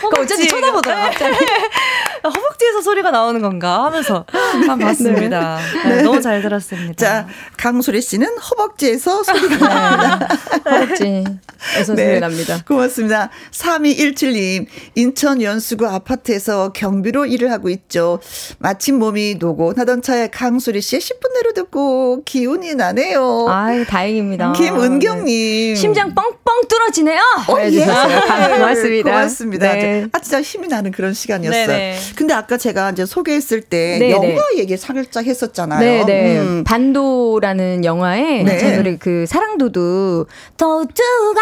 [0.03, 1.37] 어, 어쩐지 쳐다보더라 갑자기
[2.25, 5.59] 허벅지에서 소리가 나오는 건가 하면서 한번 봤습니다.
[5.85, 6.95] 네, 너무 잘 들었습니다.
[6.95, 10.29] 자, 강수리 씨는 허벅지에서 소리가 납니다.
[10.69, 13.31] 허벅지에서 소리 납니다 고맙습니다.
[13.53, 18.19] 3217님, 인천 연수구 아파트에서 경비로 일을 하고 있죠.
[18.59, 23.47] 마침 몸이 노곤하던 차에 강수리 씨의 10분 내로 듣고 기운이 나네요.
[23.49, 25.42] 아이 다행입니다 김은경님.
[25.43, 25.75] 네.
[25.75, 27.65] 심장 뻥뻥 뚫어지네요 어, 예.
[27.65, 29.73] 해주셨어요 감- 고맙습니다 고맙습니다.
[29.75, 30.07] 네.
[30.13, 31.67] 아, 진짜 힘이 나는 그런 시간이었어요.
[31.67, 31.99] 네네.
[32.17, 34.11] 근데 아까 제가 이제 소개했을 때 네네.
[34.13, 36.05] 영화 얘기 살짝 했었잖아요.
[36.07, 36.65] 네네 음.
[36.65, 38.59] 반도라는 영화에 네.
[38.59, 40.27] 제 노래 그 사랑도두
[40.57, 41.41] 도두가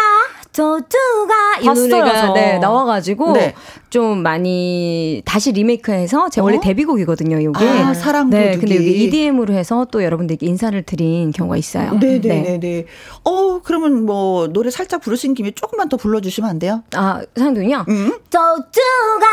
[0.53, 2.33] 도두가 이 노래가 저.
[2.33, 3.53] 네, 나와가지고 네.
[3.91, 6.61] 좀 많이 다시 리메이크해서 제 원래 어?
[6.61, 7.39] 데뷔곡이거든요.
[7.41, 8.45] 이게 아, 사랑 도둑이.
[8.45, 11.95] 네, 근데 여기 EDM으로 해서 또 여러분들께 인사를 드린 경우가 있어요.
[11.95, 12.85] 네네네네.
[13.25, 16.83] 어, 그러면 뭐, 노래 살짝 부르신 김에 조금만 더 불러주시면 안 돼요?
[16.95, 17.85] 아 사랑도는요.
[17.89, 18.11] 음?
[18.29, 19.27] 도두가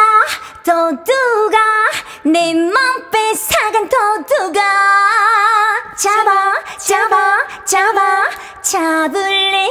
[0.65, 1.59] 도두가
[2.25, 2.75] 내맘
[3.13, 4.61] 뺏어간 도두가
[5.97, 9.69] 잡아 잡아 잡아 잡을래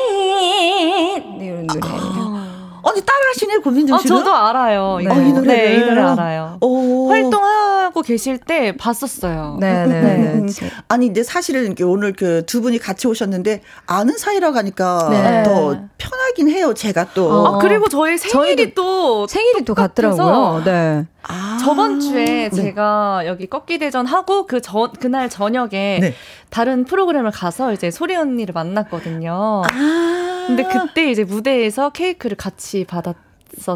[1.40, 1.80] 네, 이런 노래.
[1.84, 2.57] 아
[2.96, 4.18] 니, 따라 하시네, 고민정 어, 씨는?
[4.18, 4.98] 저도 알아요.
[5.04, 5.08] 네.
[5.10, 5.46] 어, 이 노래를.
[5.46, 6.58] 네, 이 노래 알아요.
[6.62, 7.10] 오.
[7.10, 9.58] 활동하고 계실 때 봤었어요.
[9.60, 10.34] 네네네.
[10.34, 10.48] 음,
[10.88, 15.44] 아니, 근데 사실은 오늘 그 두 분이 같이 오셨는데 아는 사이라고 하니까 네.
[15.44, 17.30] 더 편하긴 해요, 제가 또.
[17.32, 17.56] 어.
[17.56, 20.62] 아, 그리고 저희 생일이 또 생일이 또 같더라고요.
[20.66, 21.06] 네.
[21.24, 21.58] 아.
[21.62, 22.50] 저번 주에 네.
[22.50, 26.14] 제가 여기 꺾기 대전 하고 그전 그날 저녁에 네.
[26.50, 29.64] 다른 프로그램을 가서 이제 소리 언니를 만났거든요.
[29.70, 30.44] 아.
[30.48, 33.18] 근데 그때 이제 무대에서 케이크를 같이 받았었어요.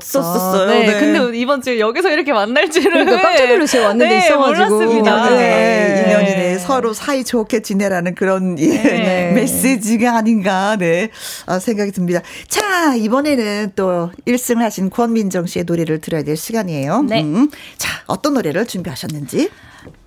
[0.02, 0.68] 썼었어요.
[0.68, 0.86] 네.
[0.86, 1.00] 네.
[1.00, 3.84] 근데 이번 주에 여기서 이렇게 만날 줄은 그러니까 깜짝 놀랐어요.
[3.84, 4.70] 왔는데 네, 있어가지고.
[4.78, 5.18] 몰랐습니다.
[5.18, 5.38] 인연이네.
[5.39, 6.04] 네.
[6.08, 6.58] 인연이네.
[6.60, 9.32] 서로 사이 좋게 지내라는 그런 예, 네.
[9.34, 11.10] 메시지가 아닌가, 네.
[11.46, 12.22] 아, 생각이 듭니다.
[12.48, 17.04] 자, 이번에는 또 1승을 하신 권민정 씨의 노래를 들어야 될 시간이에요.
[17.04, 17.22] 네.
[17.24, 17.50] 음.
[17.78, 19.50] 자, 어떤 노래를 준비하셨는지.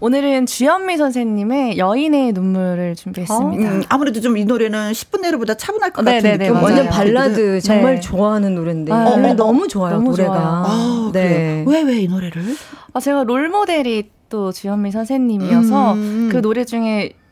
[0.01, 3.69] 오늘은 주현미 선생님의 여인의 눈물을 준비했습니다.
[3.71, 6.63] 음, 아무래도 좀 이 노래는 10분 내로보다 차분할 것 같은 네네네, 느낌.
[6.63, 6.89] 완전.
[6.89, 8.01] 발라드 정말 네.
[8.01, 10.33] 좋아하는 노래인데 아, 노래 어, 너무 좋아요 너무 노래가.
[10.33, 10.65] 좋아요.
[10.67, 11.65] 아, 네.
[11.65, 11.65] 그래요?
[11.67, 12.43] 왜, 왜 이 노래를?
[12.93, 16.29] 아, 제가 롤 모델이 또 주현미 선생님이어서 음.
[16.33, 17.24] 그 노래 중에 이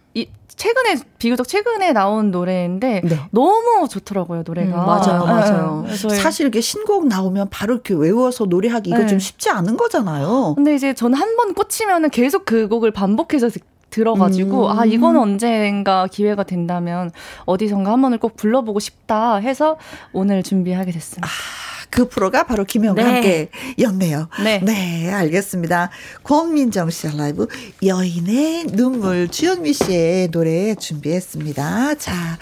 [0.56, 3.18] 최근에 비교적 최근에 나온 노래인데 네.
[3.30, 4.82] 너무 좋더라고요 노래가.
[4.82, 5.32] 음, 맞아요, 네.
[5.32, 5.82] 맞아요.
[5.84, 9.06] 그래서 사실 이렇게 신곡 나오면 바로 이렇게 외워서 노래하기 이거 네.
[9.06, 10.54] 좀 쉽지 않은 거잖아요.
[10.56, 14.78] 근데 이제 저는 한번 꽂히면은 계속 그 곡을 반복해서 듣, 들어가지고 음.
[14.78, 17.10] 아 이거는 언젠가 기회가 된다면
[17.44, 19.76] 어디선가 한 번을 꼭 불러보고 싶다 해서
[20.12, 21.28] 오늘 준비하게 됐습니다.
[21.92, 23.10] 그 프로가 바로 김혜영과 네.
[23.12, 24.28] 함께 였네요.
[24.42, 25.10] 네.
[25.12, 25.90] 알겠습니다.
[26.24, 27.46] 권민정 씨의 라이브
[27.84, 31.96] 여인의 눈물 주현미 씨의 노래 준비했습니다.
[31.96, 32.38] 자,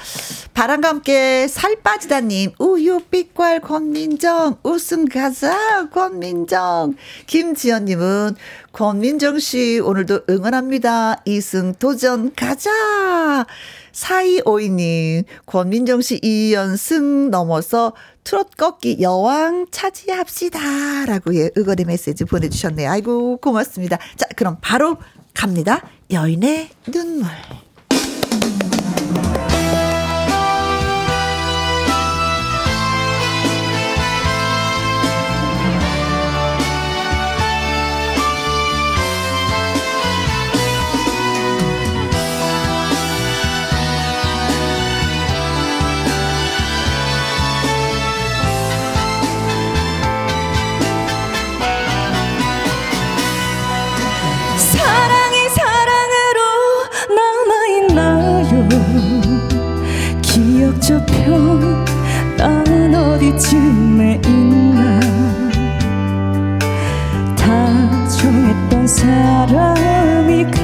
[0.54, 6.94] 바람과 함께 살 빠지다님 우유 빛깔 권민정 우승 가자 권민정
[7.26, 8.36] 김지연님은
[8.72, 11.22] 권민정 씨 오늘도 응원합니다.
[11.24, 13.46] 이승 도전 가자.
[13.92, 17.92] 4252님, 권민정 씨 2연승 넘어서
[18.30, 21.04] 트롯 꺾기 여왕 차지합시다.
[21.06, 22.88] 라고 예, 응원의 메시지 보내주셨네요.
[22.88, 23.98] 아이고, 고맙습니다.
[24.14, 24.98] 자, 그럼 바로
[25.34, 25.82] 갑니다.
[26.12, 27.26] 여인의 눈물.
[60.90, 61.84] 저편
[62.36, 64.98] 난 어디쯤에 있나?
[67.36, 70.58] 다정했던 사람이 그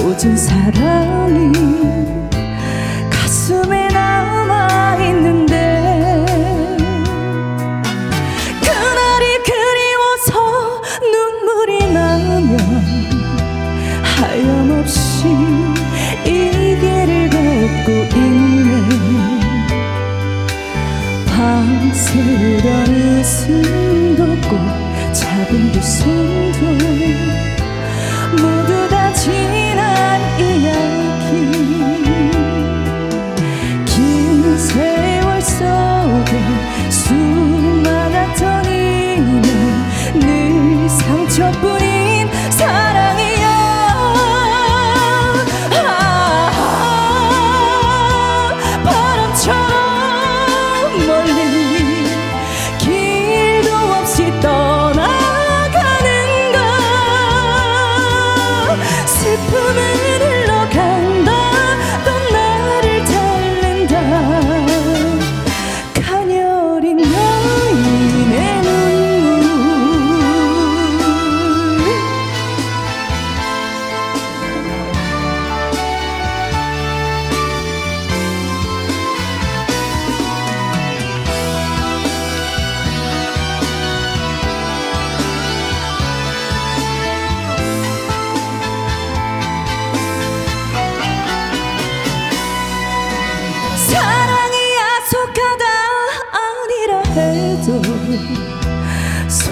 [0.00, 1.52] 모든 사랑이
[3.10, 3.81] 가슴에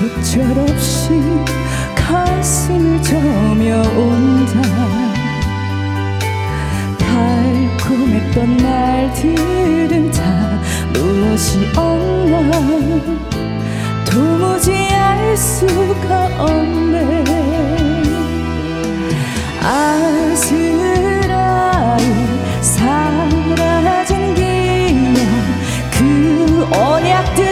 [0.00, 1.10] 속절없이
[1.94, 4.62] 가슴을 저며온다.
[6.98, 10.58] 달콤했던 날들은 다
[10.94, 12.50] 무엇이 없나?
[14.06, 17.24] 도무지 알 수가 없네.
[19.62, 20.82] 아스라이
[22.62, 25.20] 사라진 기억
[25.90, 27.49] 그 언약들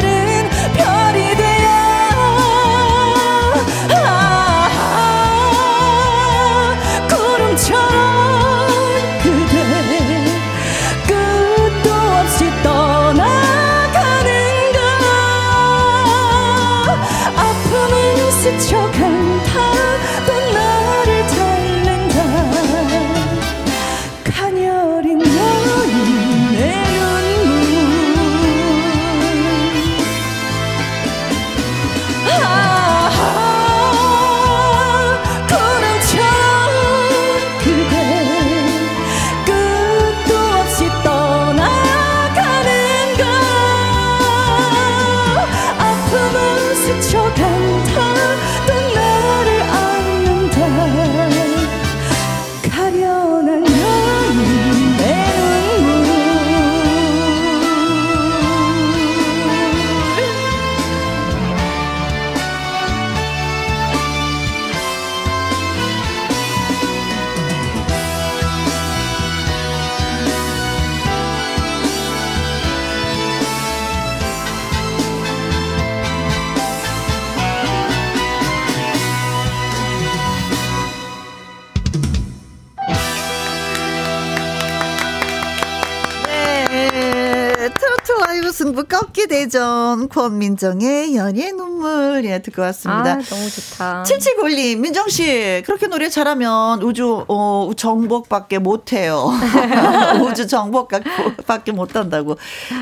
[88.69, 93.13] 승부 꺾기 대전 권민정의 연예 눈물 예 듣고 왔습니다.
[93.13, 94.03] 아, 너무 좋다.
[94.03, 99.31] 7791님, 민정 씨, 그렇게 노래 잘하면 우주, 어, 정복밖에 못 해요.
[100.23, 102.37] 우주 정복밖에 못 한다고.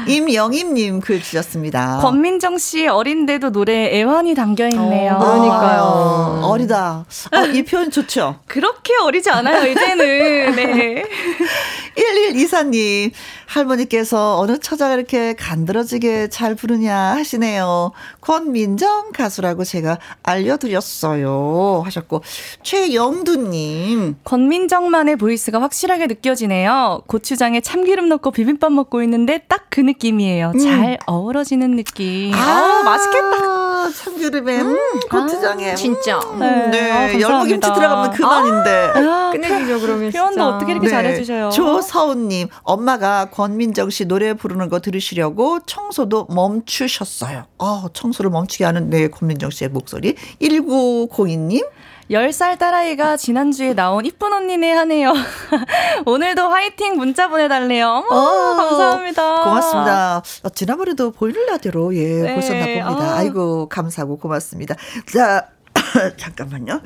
[0.08, 1.98] 임영임 님 글 주셨습니다.
[2.02, 5.14] 권민정 씨 어린데도 노래 애환이 담겨 있네요.
[5.14, 6.40] 어, 그러니까요.
[6.42, 7.04] 아, 어리다.
[7.32, 8.40] 어, 이 표현 좋죠?
[8.46, 10.56] 그렇게 어리지 않아요, 이제는.
[10.56, 11.04] 네.
[11.96, 13.12] 1124님,
[13.46, 17.92] 할머니께서 어느 처자가 이렇게 간드러지게 잘 부르냐 하시네요.
[18.20, 21.82] 권민정 가수라고 제가 알려드렸어요.
[21.84, 22.22] 하셨고,
[22.62, 27.02] 최영두님, 권민정만의 보이스가 확실하게 느껴지네요.
[27.06, 30.52] 고추장에 참기름 넣고 비빔밥 먹고 있는데 딱 그 느낌이에요.
[30.62, 32.32] 잘 어우러지는 느낌.
[32.32, 33.65] 아, 맛있겠다.
[33.92, 34.76] 참기름에, 음,
[35.10, 35.72] 고추장에.
[35.72, 36.18] 아, 진짜.
[36.18, 36.68] 음, 네.
[36.70, 36.90] 네.
[36.90, 37.20] 아.
[37.20, 38.92] 열무김치 들어가면 그만인데.
[38.94, 40.44] 아, 끝내주죠, 그러면 표현도.
[40.44, 41.50] 어떻게 이렇게 잘해주셔요?
[41.50, 47.44] 조서훈님, 엄마가 권민정 씨 노래 부르는 거 들으시려고 청소도 멈추셨어요.
[47.58, 50.14] 어, 청소를 멈추게 하는 네, 권민정 씨의 목소리.
[50.40, 51.66] 1902님,
[52.10, 55.12] 10살 딸아이가 지난주에 나온 이쁜 언니네 하네요.
[56.06, 58.04] 오늘도 화이팅 문자 보내달래요.
[58.08, 59.42] 어머, 어, 감사합니다.
[59.42, 60.22] 고맙습니다.
[60.44, 62.34] 어, 지난번에도 보이는 라디오로 예, 네.
[62.34, 63.12] 보셨나 봅니다.
[63.12, 63.16] 아.
[63.16, 64.76] 아이고, 감사하고 고맙습니다.
[65.12, 65.48] 자,
[66.16, 66.80] 잠깐만요.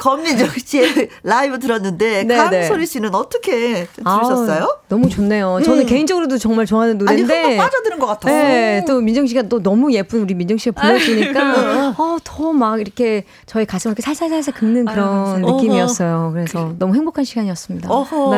[0.00, 4.62] 권민정 씨의 라이브 들었는데, 네, 강소리 씨는 어떻게 들으셨어요?
[4.64, 5.60] 아우, 너무 좋네요.
[5.64, 5.86] 저는 음.
[5.86, 7.42] 개인적으로도 정말 좋아하는 아니, 노래인데.
[7.52, 8.34] 흠뻑 빠져드는 것 같았어.
[8.34, 13.24] 네, 또 민정 씨가 또 너무 예쁜 우리 민정 씨가 불러주니까 어, 더 막 이렇게
[13.46, 15.52] 저희 가슴을 이렇게 살살살살 긁는 아유, 그런 감사합니다.
[15.52, 16.30] 느낌이었어요.
[16.34, 17.90] 그래서 너무 행복한 시간이었습니다.
[17.90, 18.36] 어허, 네.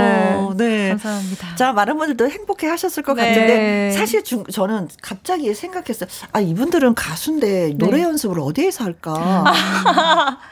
[0.57, 0.66] 네.
[0.91, 1.55] 감사합니다.
[1.57, 3.29] 자, 많은 분들도 행복해 하셨을 것 네.
[3.29, 6.09] 같은데, 사실 중, 저는 갑자기 생각했어요.
[6.33, 8.03] 아, 이분들은 가수인데 노래 네.
[8.05, 9.45] 연습을 어디에서 할까?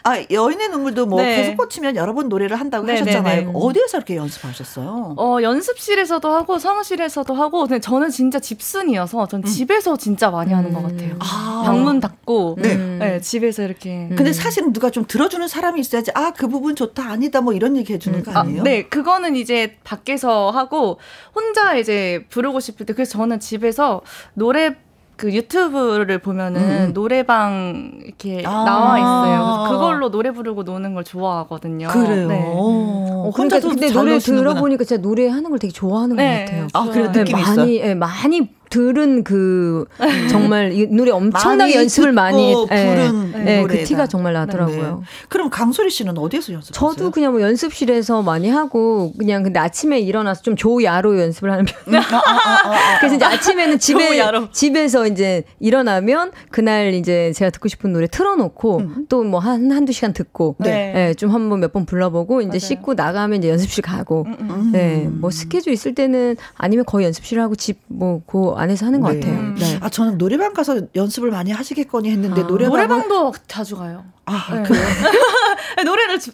[0.03, 1.37] 아, 여인의 눈물도 뭐 네.
[1.37, 3.37] 계속 꽂히면 여러 번 노래를 한다고 네, 하셨잖아요.
[3.37, 3.53] 네, 네.
[3.55, 5.15] 어디에서 이렇게 연습하셨어요?
[5.17, 10.83] 어, 연습실에서도 하고 사무실에서도 하고 근데 저는 진짜 집순이어서 전 집에서 진짜 많이 하는 것
[10.83, 11.13] 같아요.
[11.13, 11.19] 음.
[11.21, 11.63] 아.
[11.65, 12.75] 방문 닫고 네.
[12.77, 13.21] 네.
[13.21, 17.53] 집에서 이렇게 근데 사실은 누가 좀 들어주는 사람이 있어야지, 아, 그 부분 좋다, 아니다, 뭐
[17.53, 18.63] 이런 얘기 해주는 거 아, 아니에요?
[18.63, 20.99] 네, 그거는 이제 밖에서 하고
[21.35, 24.03] 혼자 이제 부르고 싶을 때 그래서 저는 집에서
[24.35, 24.77] 노래
[25.17, 26.93] 그 유튜브를 보면은 음.
[26.93, 28.65] 노래방 이렇게 아.
[28.65, 29.45] 나와 있어요.
[29.45, 31.87] 그래서 그걸로 노래 부르고 노는 걸 좋아하거든요.
[31.89, 32.29] 그래요.
[32.29, 32.43] 네.
[32.45, 34.19] 어, 어, 그러니까 혼자도 근데 잘 노래.
[34.19, 36.45] 들어보니까 진짜 노래하는 걸 되게 좋아하는 네.
[36.45, 36.67] 것 같아요.
[36.73, 37.57] 아, 그래, 네, 느낌이 있어요?
[37.57, 39.85] 많이 예, 많이 들은 그
[40.31, 43.85] 정말 이 노래 엄청나게 많이 연습을 많이 부른 예, 그 노래다.
[43.85, 44.99] 티가 정말 나더라고요.
[45.01, 45.07] 네.
[45.29, 46.73] 그럼 강소리 씨는 어디에서 연습하세요?
[46.97, 51.75] 저도 그냥 뭐 연습실에서 많이 하고 그냥 근데 아침에 일어나서 좀 조야로 연습을 하는 편.
[52.99, 54.51] 그래서 이제 아침에는 집에 조야로.
[54.51, 60.57] 집에서 이제 일어나면 그날 이제 제가 듣고 싶은 노래 틀어놓고 또뭐 한 한두 시간 듣고
[60.59, 61.11] 네.
[61.11, 62.59] 예, 좀 한번 몇 번 불러보고 이제 맞아요.
[62.61, 64.71] 씻고 나가면 이제 연습실 가고 음.
[64.73, 69.21] 네, 뭐 스케줄 있을 때는 아니면 거의 연습실 하고 집뭐그 안에서 하는 것 네.
[69.21, 69.55] 같아요.
[69.55, 69.79] 네.
[69.81, 72.47] 아, 저는 노래방 가서 연습을 많이 하시겠거니 했는데 아.
[72.47, 74.05] 노래방 노래방도 자주 가요.
[74.27, 74.63] 아, 네.
[74.63, 74.85] 그래요?
[75.85, 76.33] 노래를 주-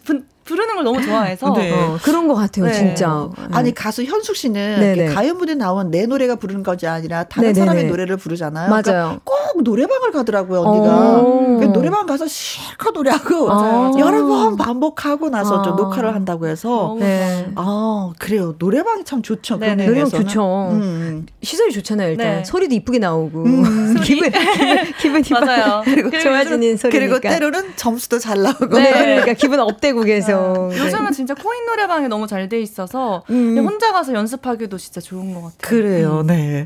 [0.51, 1.71] 부, 부르는 걸 너무 좋아해서 네.
[1.71, 2.73] 어, 그런 것 같아요, 네.
[2.73, 3.29] 진짜.
[3.51, 4.93] 아니 가수 현숙 씨는 네네.
[4.95, 7.65] 이렇게 가요 무대 나온 내 노래가 부르는 것이 아니라 다른 네네네.
[7.65, 8.69] 사람의 노래를 부르잖아요.
[8.69, 8.81] 맞아요.
[8.83, 11.19] 그러니까 꼭 노래방을 가더라고요 언니가.
[11.19, 11.57] 어.
[11.59, 13.99] 그 노래방 가서 실컷 노래하고 맞아요.
[13.99, 15.75] 여러 번 반복하고 나서 좀 아.
[15.75, 17.49] 녹화를 한다고 해서 네.
[17.55, 19.57] 아 그래요 노래방이 참 좋죠.
[19.57, 19.85] 네네.
[19.85, 20.09] 노래방.
[20.09, 20.69] 좋죠.
[20.71, 21.25] 음.
[21.41, 22.27] 시설이 좋잖아요, 일단.
[22.37, 22.43] 네.
[22.43, 23.43] 소리도 이쁘게 나오고.
[23.43, 23.95] 음.
[24.03, 24.29] 기분,
[24.99, 25.81] 기분, 기분이 맞아요.
[25.85, 26.89] 그리고 그리고 좋아지는 소리니까.
[26.89, 28.77] 그리고 때로는 점수도 잘 나오고.
[28.77, 30.31] 네, 그러니까 기분 업되고 계속.
[30.69, 30.77] 네.
[30.79, 33.57] 요즘은 진짜 코인 노래방이 너무 잘 돼 있어서 음.
[33.65, 35.57] 혼자 가서 연습하기도 진짜 좋은 것 같아요.
[35.61, 36.65] 그래요, 네.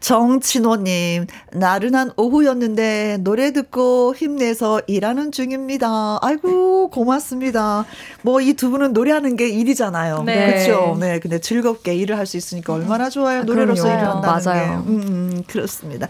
[0.00, 6.18] 정진호님, 나른한 오후였는데 노래 듣고 힘내서 일하는 중입니다.
[6.22, 7.84] 아이고, 고맙습니다.
[8.22, 10.24] 뭐 이 두 분은 노래하는 게 일이잖아요.
[10.24, 10.64] 네.
[10.64, 10.96] 그렇죠.
[10.98, 13.40] 네, 근데 즐겁게 일을 할 수 있으니까 얼마나 좋아요.
[13.40, 13.98] 아, 노래로서 그럼요.
[14.00, 14.82] 일을 한다는 맞아요.
[14.84, 14.90] 게.
[14.90, 16.08] 음, 음, 그렇습니다.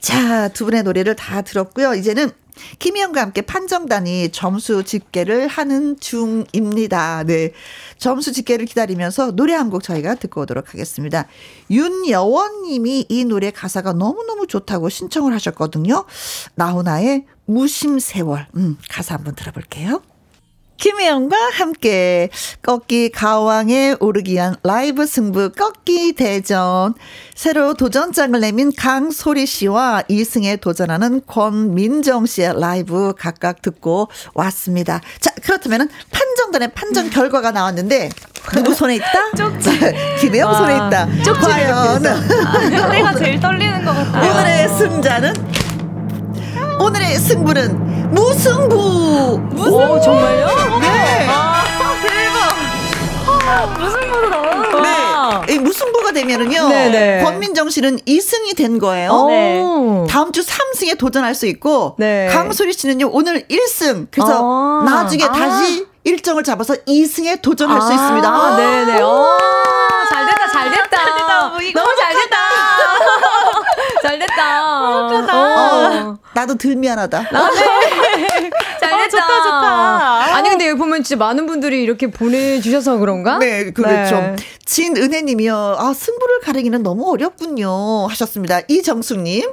[0.00, 1.94] 자, 두 분의 노래를 다 들었고요.
[1.94, 2.30] 이제는
[2.78, 7.24] 김희영과 함께 판정단이 점수 집계를 하는 중입니다.
[7.24, 7.52] 네.
[7.98, 11.26] 점수 집계를 기다리면서 노래 한 곡 저희가 듣고 오도록 하겠습니다.
[11.70, 16.04] 윤여원 님이 이 노래 가사가 너무너무 좋다고 신청을 하셨거든요.
[16.54, 18.46] 나훈아의 무심세월.
[18.56, 20.02] 음, 가사 한번 들어볼게요.
[20.78, 22.28] 김혜영과 함께
[22.62, 26.94] 꺾기 가왕에 오르기 위한 라이브 승부 꺾기 대전
[27.34, 35.00] 새로 도전장을 내민 강소리 씨와 이승에 도전하는 권민정 씨의 라이브 각각 듣고 왔습니다.
[35.20, 38.10] 자 그렇다면 판정단의 판정 결과가 나왔는데
[38.52, 39.32] 누구 손에 있다?
[39.36, 39.70] 쪽지.
[40.20, 41.08] 김혜영 손에 있다.
[41.40, 42.02] 과연
[42.90, 44.30] 내가 제일 떨리는 것 같아요.
[44.30, 45.34] 오늘의 승자는
[46.78, 48.76] 오늘의 승부는 무승부.
[49.56, 50.46] 오, 정말요?
[50.80, 51.26] 네.
[51.28, 51.64] 아,
[52.02, 53.78] 대박.
[53.78, 54.82] 무슨 모로 나오는?
[55.46, 55.54] 네.
[55.54, 56.68] 이 무승부가 되면은요.
[56.68, 57.24] 네네.
[57.24, 59.10] 권민정 씨는 2승이 된 거예요.
[59.10, 59.26] 어.
[59.28, 59.62] 네.
[60.08, 62.28] 다음 주 3승에 도전할 수 있고 네.
[62.32, 64.82] 강소리 씨는요 오늘 1승 그래서 아.
[64.84, 65.32] 나중에 아.
[65.32, 68.28] 다시 일정을 잡아서 2승에 도전할 수 있습니다.
[68.28, 69.02] 아, 네네.
[69.02, 69.26] 오,
[70.08, 70.96] 잘 됐다, 잘 됐다.
[70.96, 71.48] 잘 됐다.
[71.48, 72.36] 뭐 너무 잘 됐다.
[74.26, 76.08] 잘 됐다.
[76.10, 77.18] 어, 나도 덜 미안하다.
[77.18, 78.50] 아, 네.
[78.80, 79.08] 잘 됐다.
[79.08, 80.34] 좋다, 좋다.
[80.36, 83.38] 아니, 근데 여기 보면 진짜 많은 분들이 이렇게 보내주셔서 그런가?
[83.38, 84.16] 네, 그렇죠.
[84.16, 84.36] 네.
[84.64, 85.76] 진은혜님이요.
[85.78, 88.06] 아, 승부를 가리기는 너무 어렵군요.
[88.08, 88.60] 하셨습니다.
[88.68, 89.50] 이정숙님.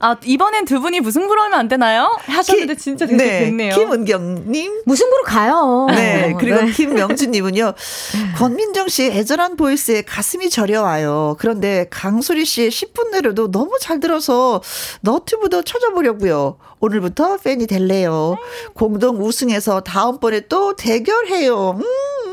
[0.00, 2.14] 아, 이번엔 두 분이 무승부로 하면 안 되나요?
[2.26, 3.74] 하셨는데 진짜 되게 네, 됐네요.
[3.74, 4.82] 김은경님.
[4.84, 5.86] 무승부로 가요.
[5.90, 6.70] 네, 그리고 네.
[6.72, 7.72] 김명주님은요.
[8.36, 11.36] 권민정 씨 애절한 보이스에 가슴이 저려와요.
[11.38, 14.60] 그런데 강소리 씨의 10분 내로도 너무 잘 들어서
[15.00, 16.58] 너튜브도 찾아보려고요.
[16.80, 18.36] 오늘부터 팬이 될래요.
[18.74, 21.70] 공동 우승해서 다음번에 또 대결해요.
[21.70, 22.23] 음, 음.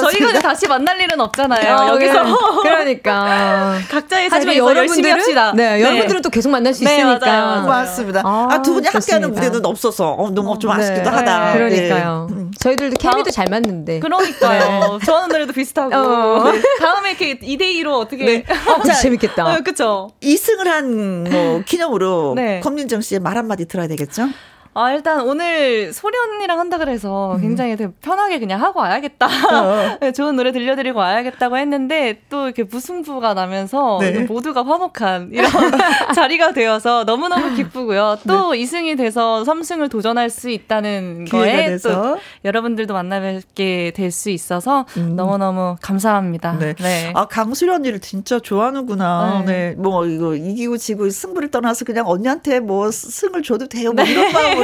[0.00, 1.76] 저희가 다시 만날 일은 없잖아요.
[1.76, 2.22] 어, 여기서
[2.62, 3.78] 그래, 그러니까.
[3.90, 5.52] 각자의 하지만 여러분들은 합시다.
[5.54, 7.26] 네, 여러분들은 또 계속 만날 수 네, 있으니까.
[7.26, 7.66] 맞아요, 맞아요.
[7.66, 8.22] 맞습니다.
[8.24, 9.32] 아, 아, 두 분이 함께하는.
[9.32, 10.82] 무대는 없어서 어, 너무 좀 네.
[10.82, 11.52] 아쉽기도 하다.
[11.54, 12.28] 그러니까요.
[12.30, 12.44] 네.
[12.58, 14.00] 저희들도 케미도 잘 맞는데.
[14.00, 14.98] 그러니까요.
[15.04, 15.94] 좋아하는 노래도 비슷하고.
[15.94, 16.52] 어.
[16.80, 18.24] 다음에 이렇게 2대 2로 어떻게.
[18.24, 18.44] 네.
[18.68, 19.46] 어, 자, 재밌겠다.
[19.46, 20.10] 어, 그쵸.
[20.22, 22.60] 2승을 한 뭐, 기념으로 네.
[22.60, 24.28] 권민정 씨의 말 한마디 들어야 되겠죠?
[24.74, 25.92] 아, 일단 오늘
[26.34, 29.26] 언니랑 한다 그래서 굉장히 되게 편하게 그냥 하고 와야겠다.
[29.26, 29.98] 어.
[30.00, 34.20] 네, 좋은 노래 들려드리고 와야겠다고 했는데 또 이렇게 무승부가 나면서 네.
[34.20, 35.50] 모두가 화목한 이런
[36.14, 38.18] 자리가 되어서 너무너무 기쁘고요.
[38.26, 41.90] 또이 2승이 돼서 3승을 도전할 수 있다는 거에 돼서.
[42.14, 44.84] 또 여러분들도 만나 뵙게 될 수 있어서
[45.16, 46.58] 너무너무 감사합니다.
[46.58, 46.74] 네.
[46.74, 47.12] 네.
[47.16, 49.42] 아, 강수리 언니를 진짜 좋아하는구나.
[49.46, 49.52] 네.
[49.70, 49.74] 네.
[49.76, 53.92] 뭐, 이거, 이기고 지고 승부를 떠나서 그냥 언니한테 뭐 승을 줘도 돼요.
[53.92, 54.61] 뭐 이런 마음으로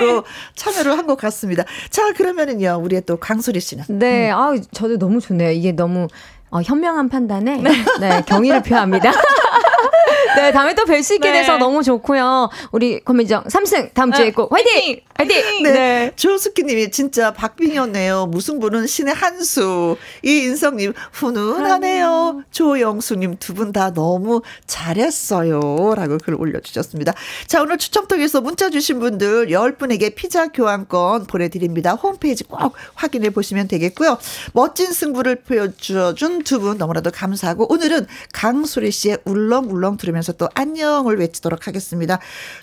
[0.54, 1.64] 참여를 한 것 같습니다.
[1.90, 3.84] 자, 그러면은요, 우리의 또 강수리 씨는.
[3.88, 5.50] 네, 아 저도 너무 좋네요.
[5.52, 6.06] 이게 너무
[6.50, 7.62] 어, 현명한 판단에
[8.00, 9.10] 네, 경의를 표합니다.
[10.36, 11.40] 네, 다음에 또 뵐 수 있게 네.
[11.40, 12.50] 돼서 너무 좋고요.
[12.72, 15.00] 우리 권민정 3승 다음 주에 네, 있고 화이팅!
[15.14, 15.62] 화이팅!
[15.64, 16.12] 네.
[16.16, 18.26] 조숙희님이 진짜 박빙이었네요.
[18.26, 19.96] 무승부는 신의 한 수.
[20.24, 22.42] 이인성 님, 훈훈하네요.
[22.50, 25.94] 조영수 님 두 분 다 너무 잘했어요.
[25.94, 27.14] 라고 글 올려주셨습니다.
[27.46, 31.92] 자, 오늘 추첨 통해서 문자 주신 분들 10분에게 피자 교환권 보내드립니다.
[31.94, 34.18] 홈페이지 꼭 확인해 보시면 되겠고요.
[34.52, 41.18] 멋진 승부를 보여준 두 분 너무나도 감사하고 오늘은 강수리 씨의 울렁울렁 들으면 서 또 안녕을
[41.18, 42.18] 외치도록 하겠습니다.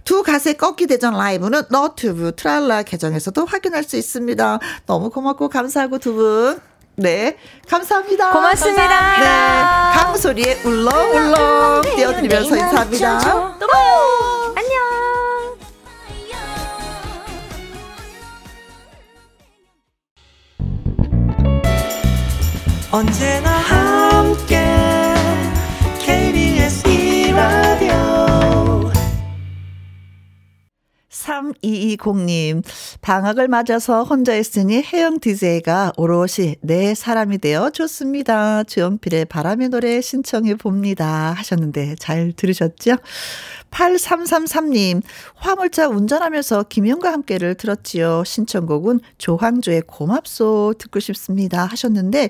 [0.06, 4.60] 두 가세 꺾기 대전 라이브는 너튜브 트랄라 계정에서도 확인할 수 있습니다.
[4.86, 6.60] 너무 고맙고 감사하고 두 분.
[6.98, 7.38] 네,
[7.68, 8.32] 감사합니다.
[8.32, 9.18] 고맙습니다.
[9.20, 9.26] 네,
[10.00, 13.58] 강소리의 울렁울렁 띄워드리면서 인사합니다.
[13.60, 14.56] 또 봐요.
[14.56, 14.76] 안녕.
[22.92, 25.05] 언제나 함께
[31.26, 32.64] 3220님,
[33.02, 38.64] 방학을 맞아서 혼자 있으니 혜영 DJ가 오롯이 내 사람이 되어 좋습니다.
[38.64, 41.34] 주연필의 바람의 노래 신청해 봅니다.
[41.36, 42.98] 하셨는데 잘 들으셨죠?
[43.76, 45.02] 8333님,
[45.36, 48.24] 화물차 운전하면서 김영과 함께를 들었지요.
[48.26, 51.66] 신청곡은 조항조의 고맙소 듣고 싶습니다.
[51.66, 52.30] 하셨는데,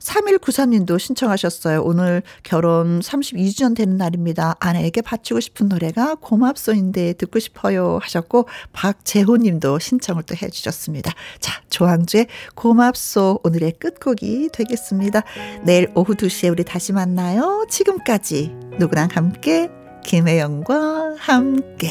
[0.00, 1.82] 3193님도 신청하셨어요.
[1.82, 4.56] 오늘 결혼 32주년 되는 날입니다.
[4.58, 8.00] 아내에게 바치고 싶은 노래가 고맙소인데 듣고 싶어요.
[8.02, 11.12] 하셨고, 박재호 님도 신청을 또 해주셨습니다.
[11.38, 12.26] 자, 조항조의
[12.56, 15.22] 고맙소 오늘의 끝곡이 되겠습니다.
[15.62, 17.64] 내일 오후 2시에 우리 다시 만나요.
[17.68, 19.70] 지금까지 누구랑 함께
[20.02, 21.90] 김혜영과 함께.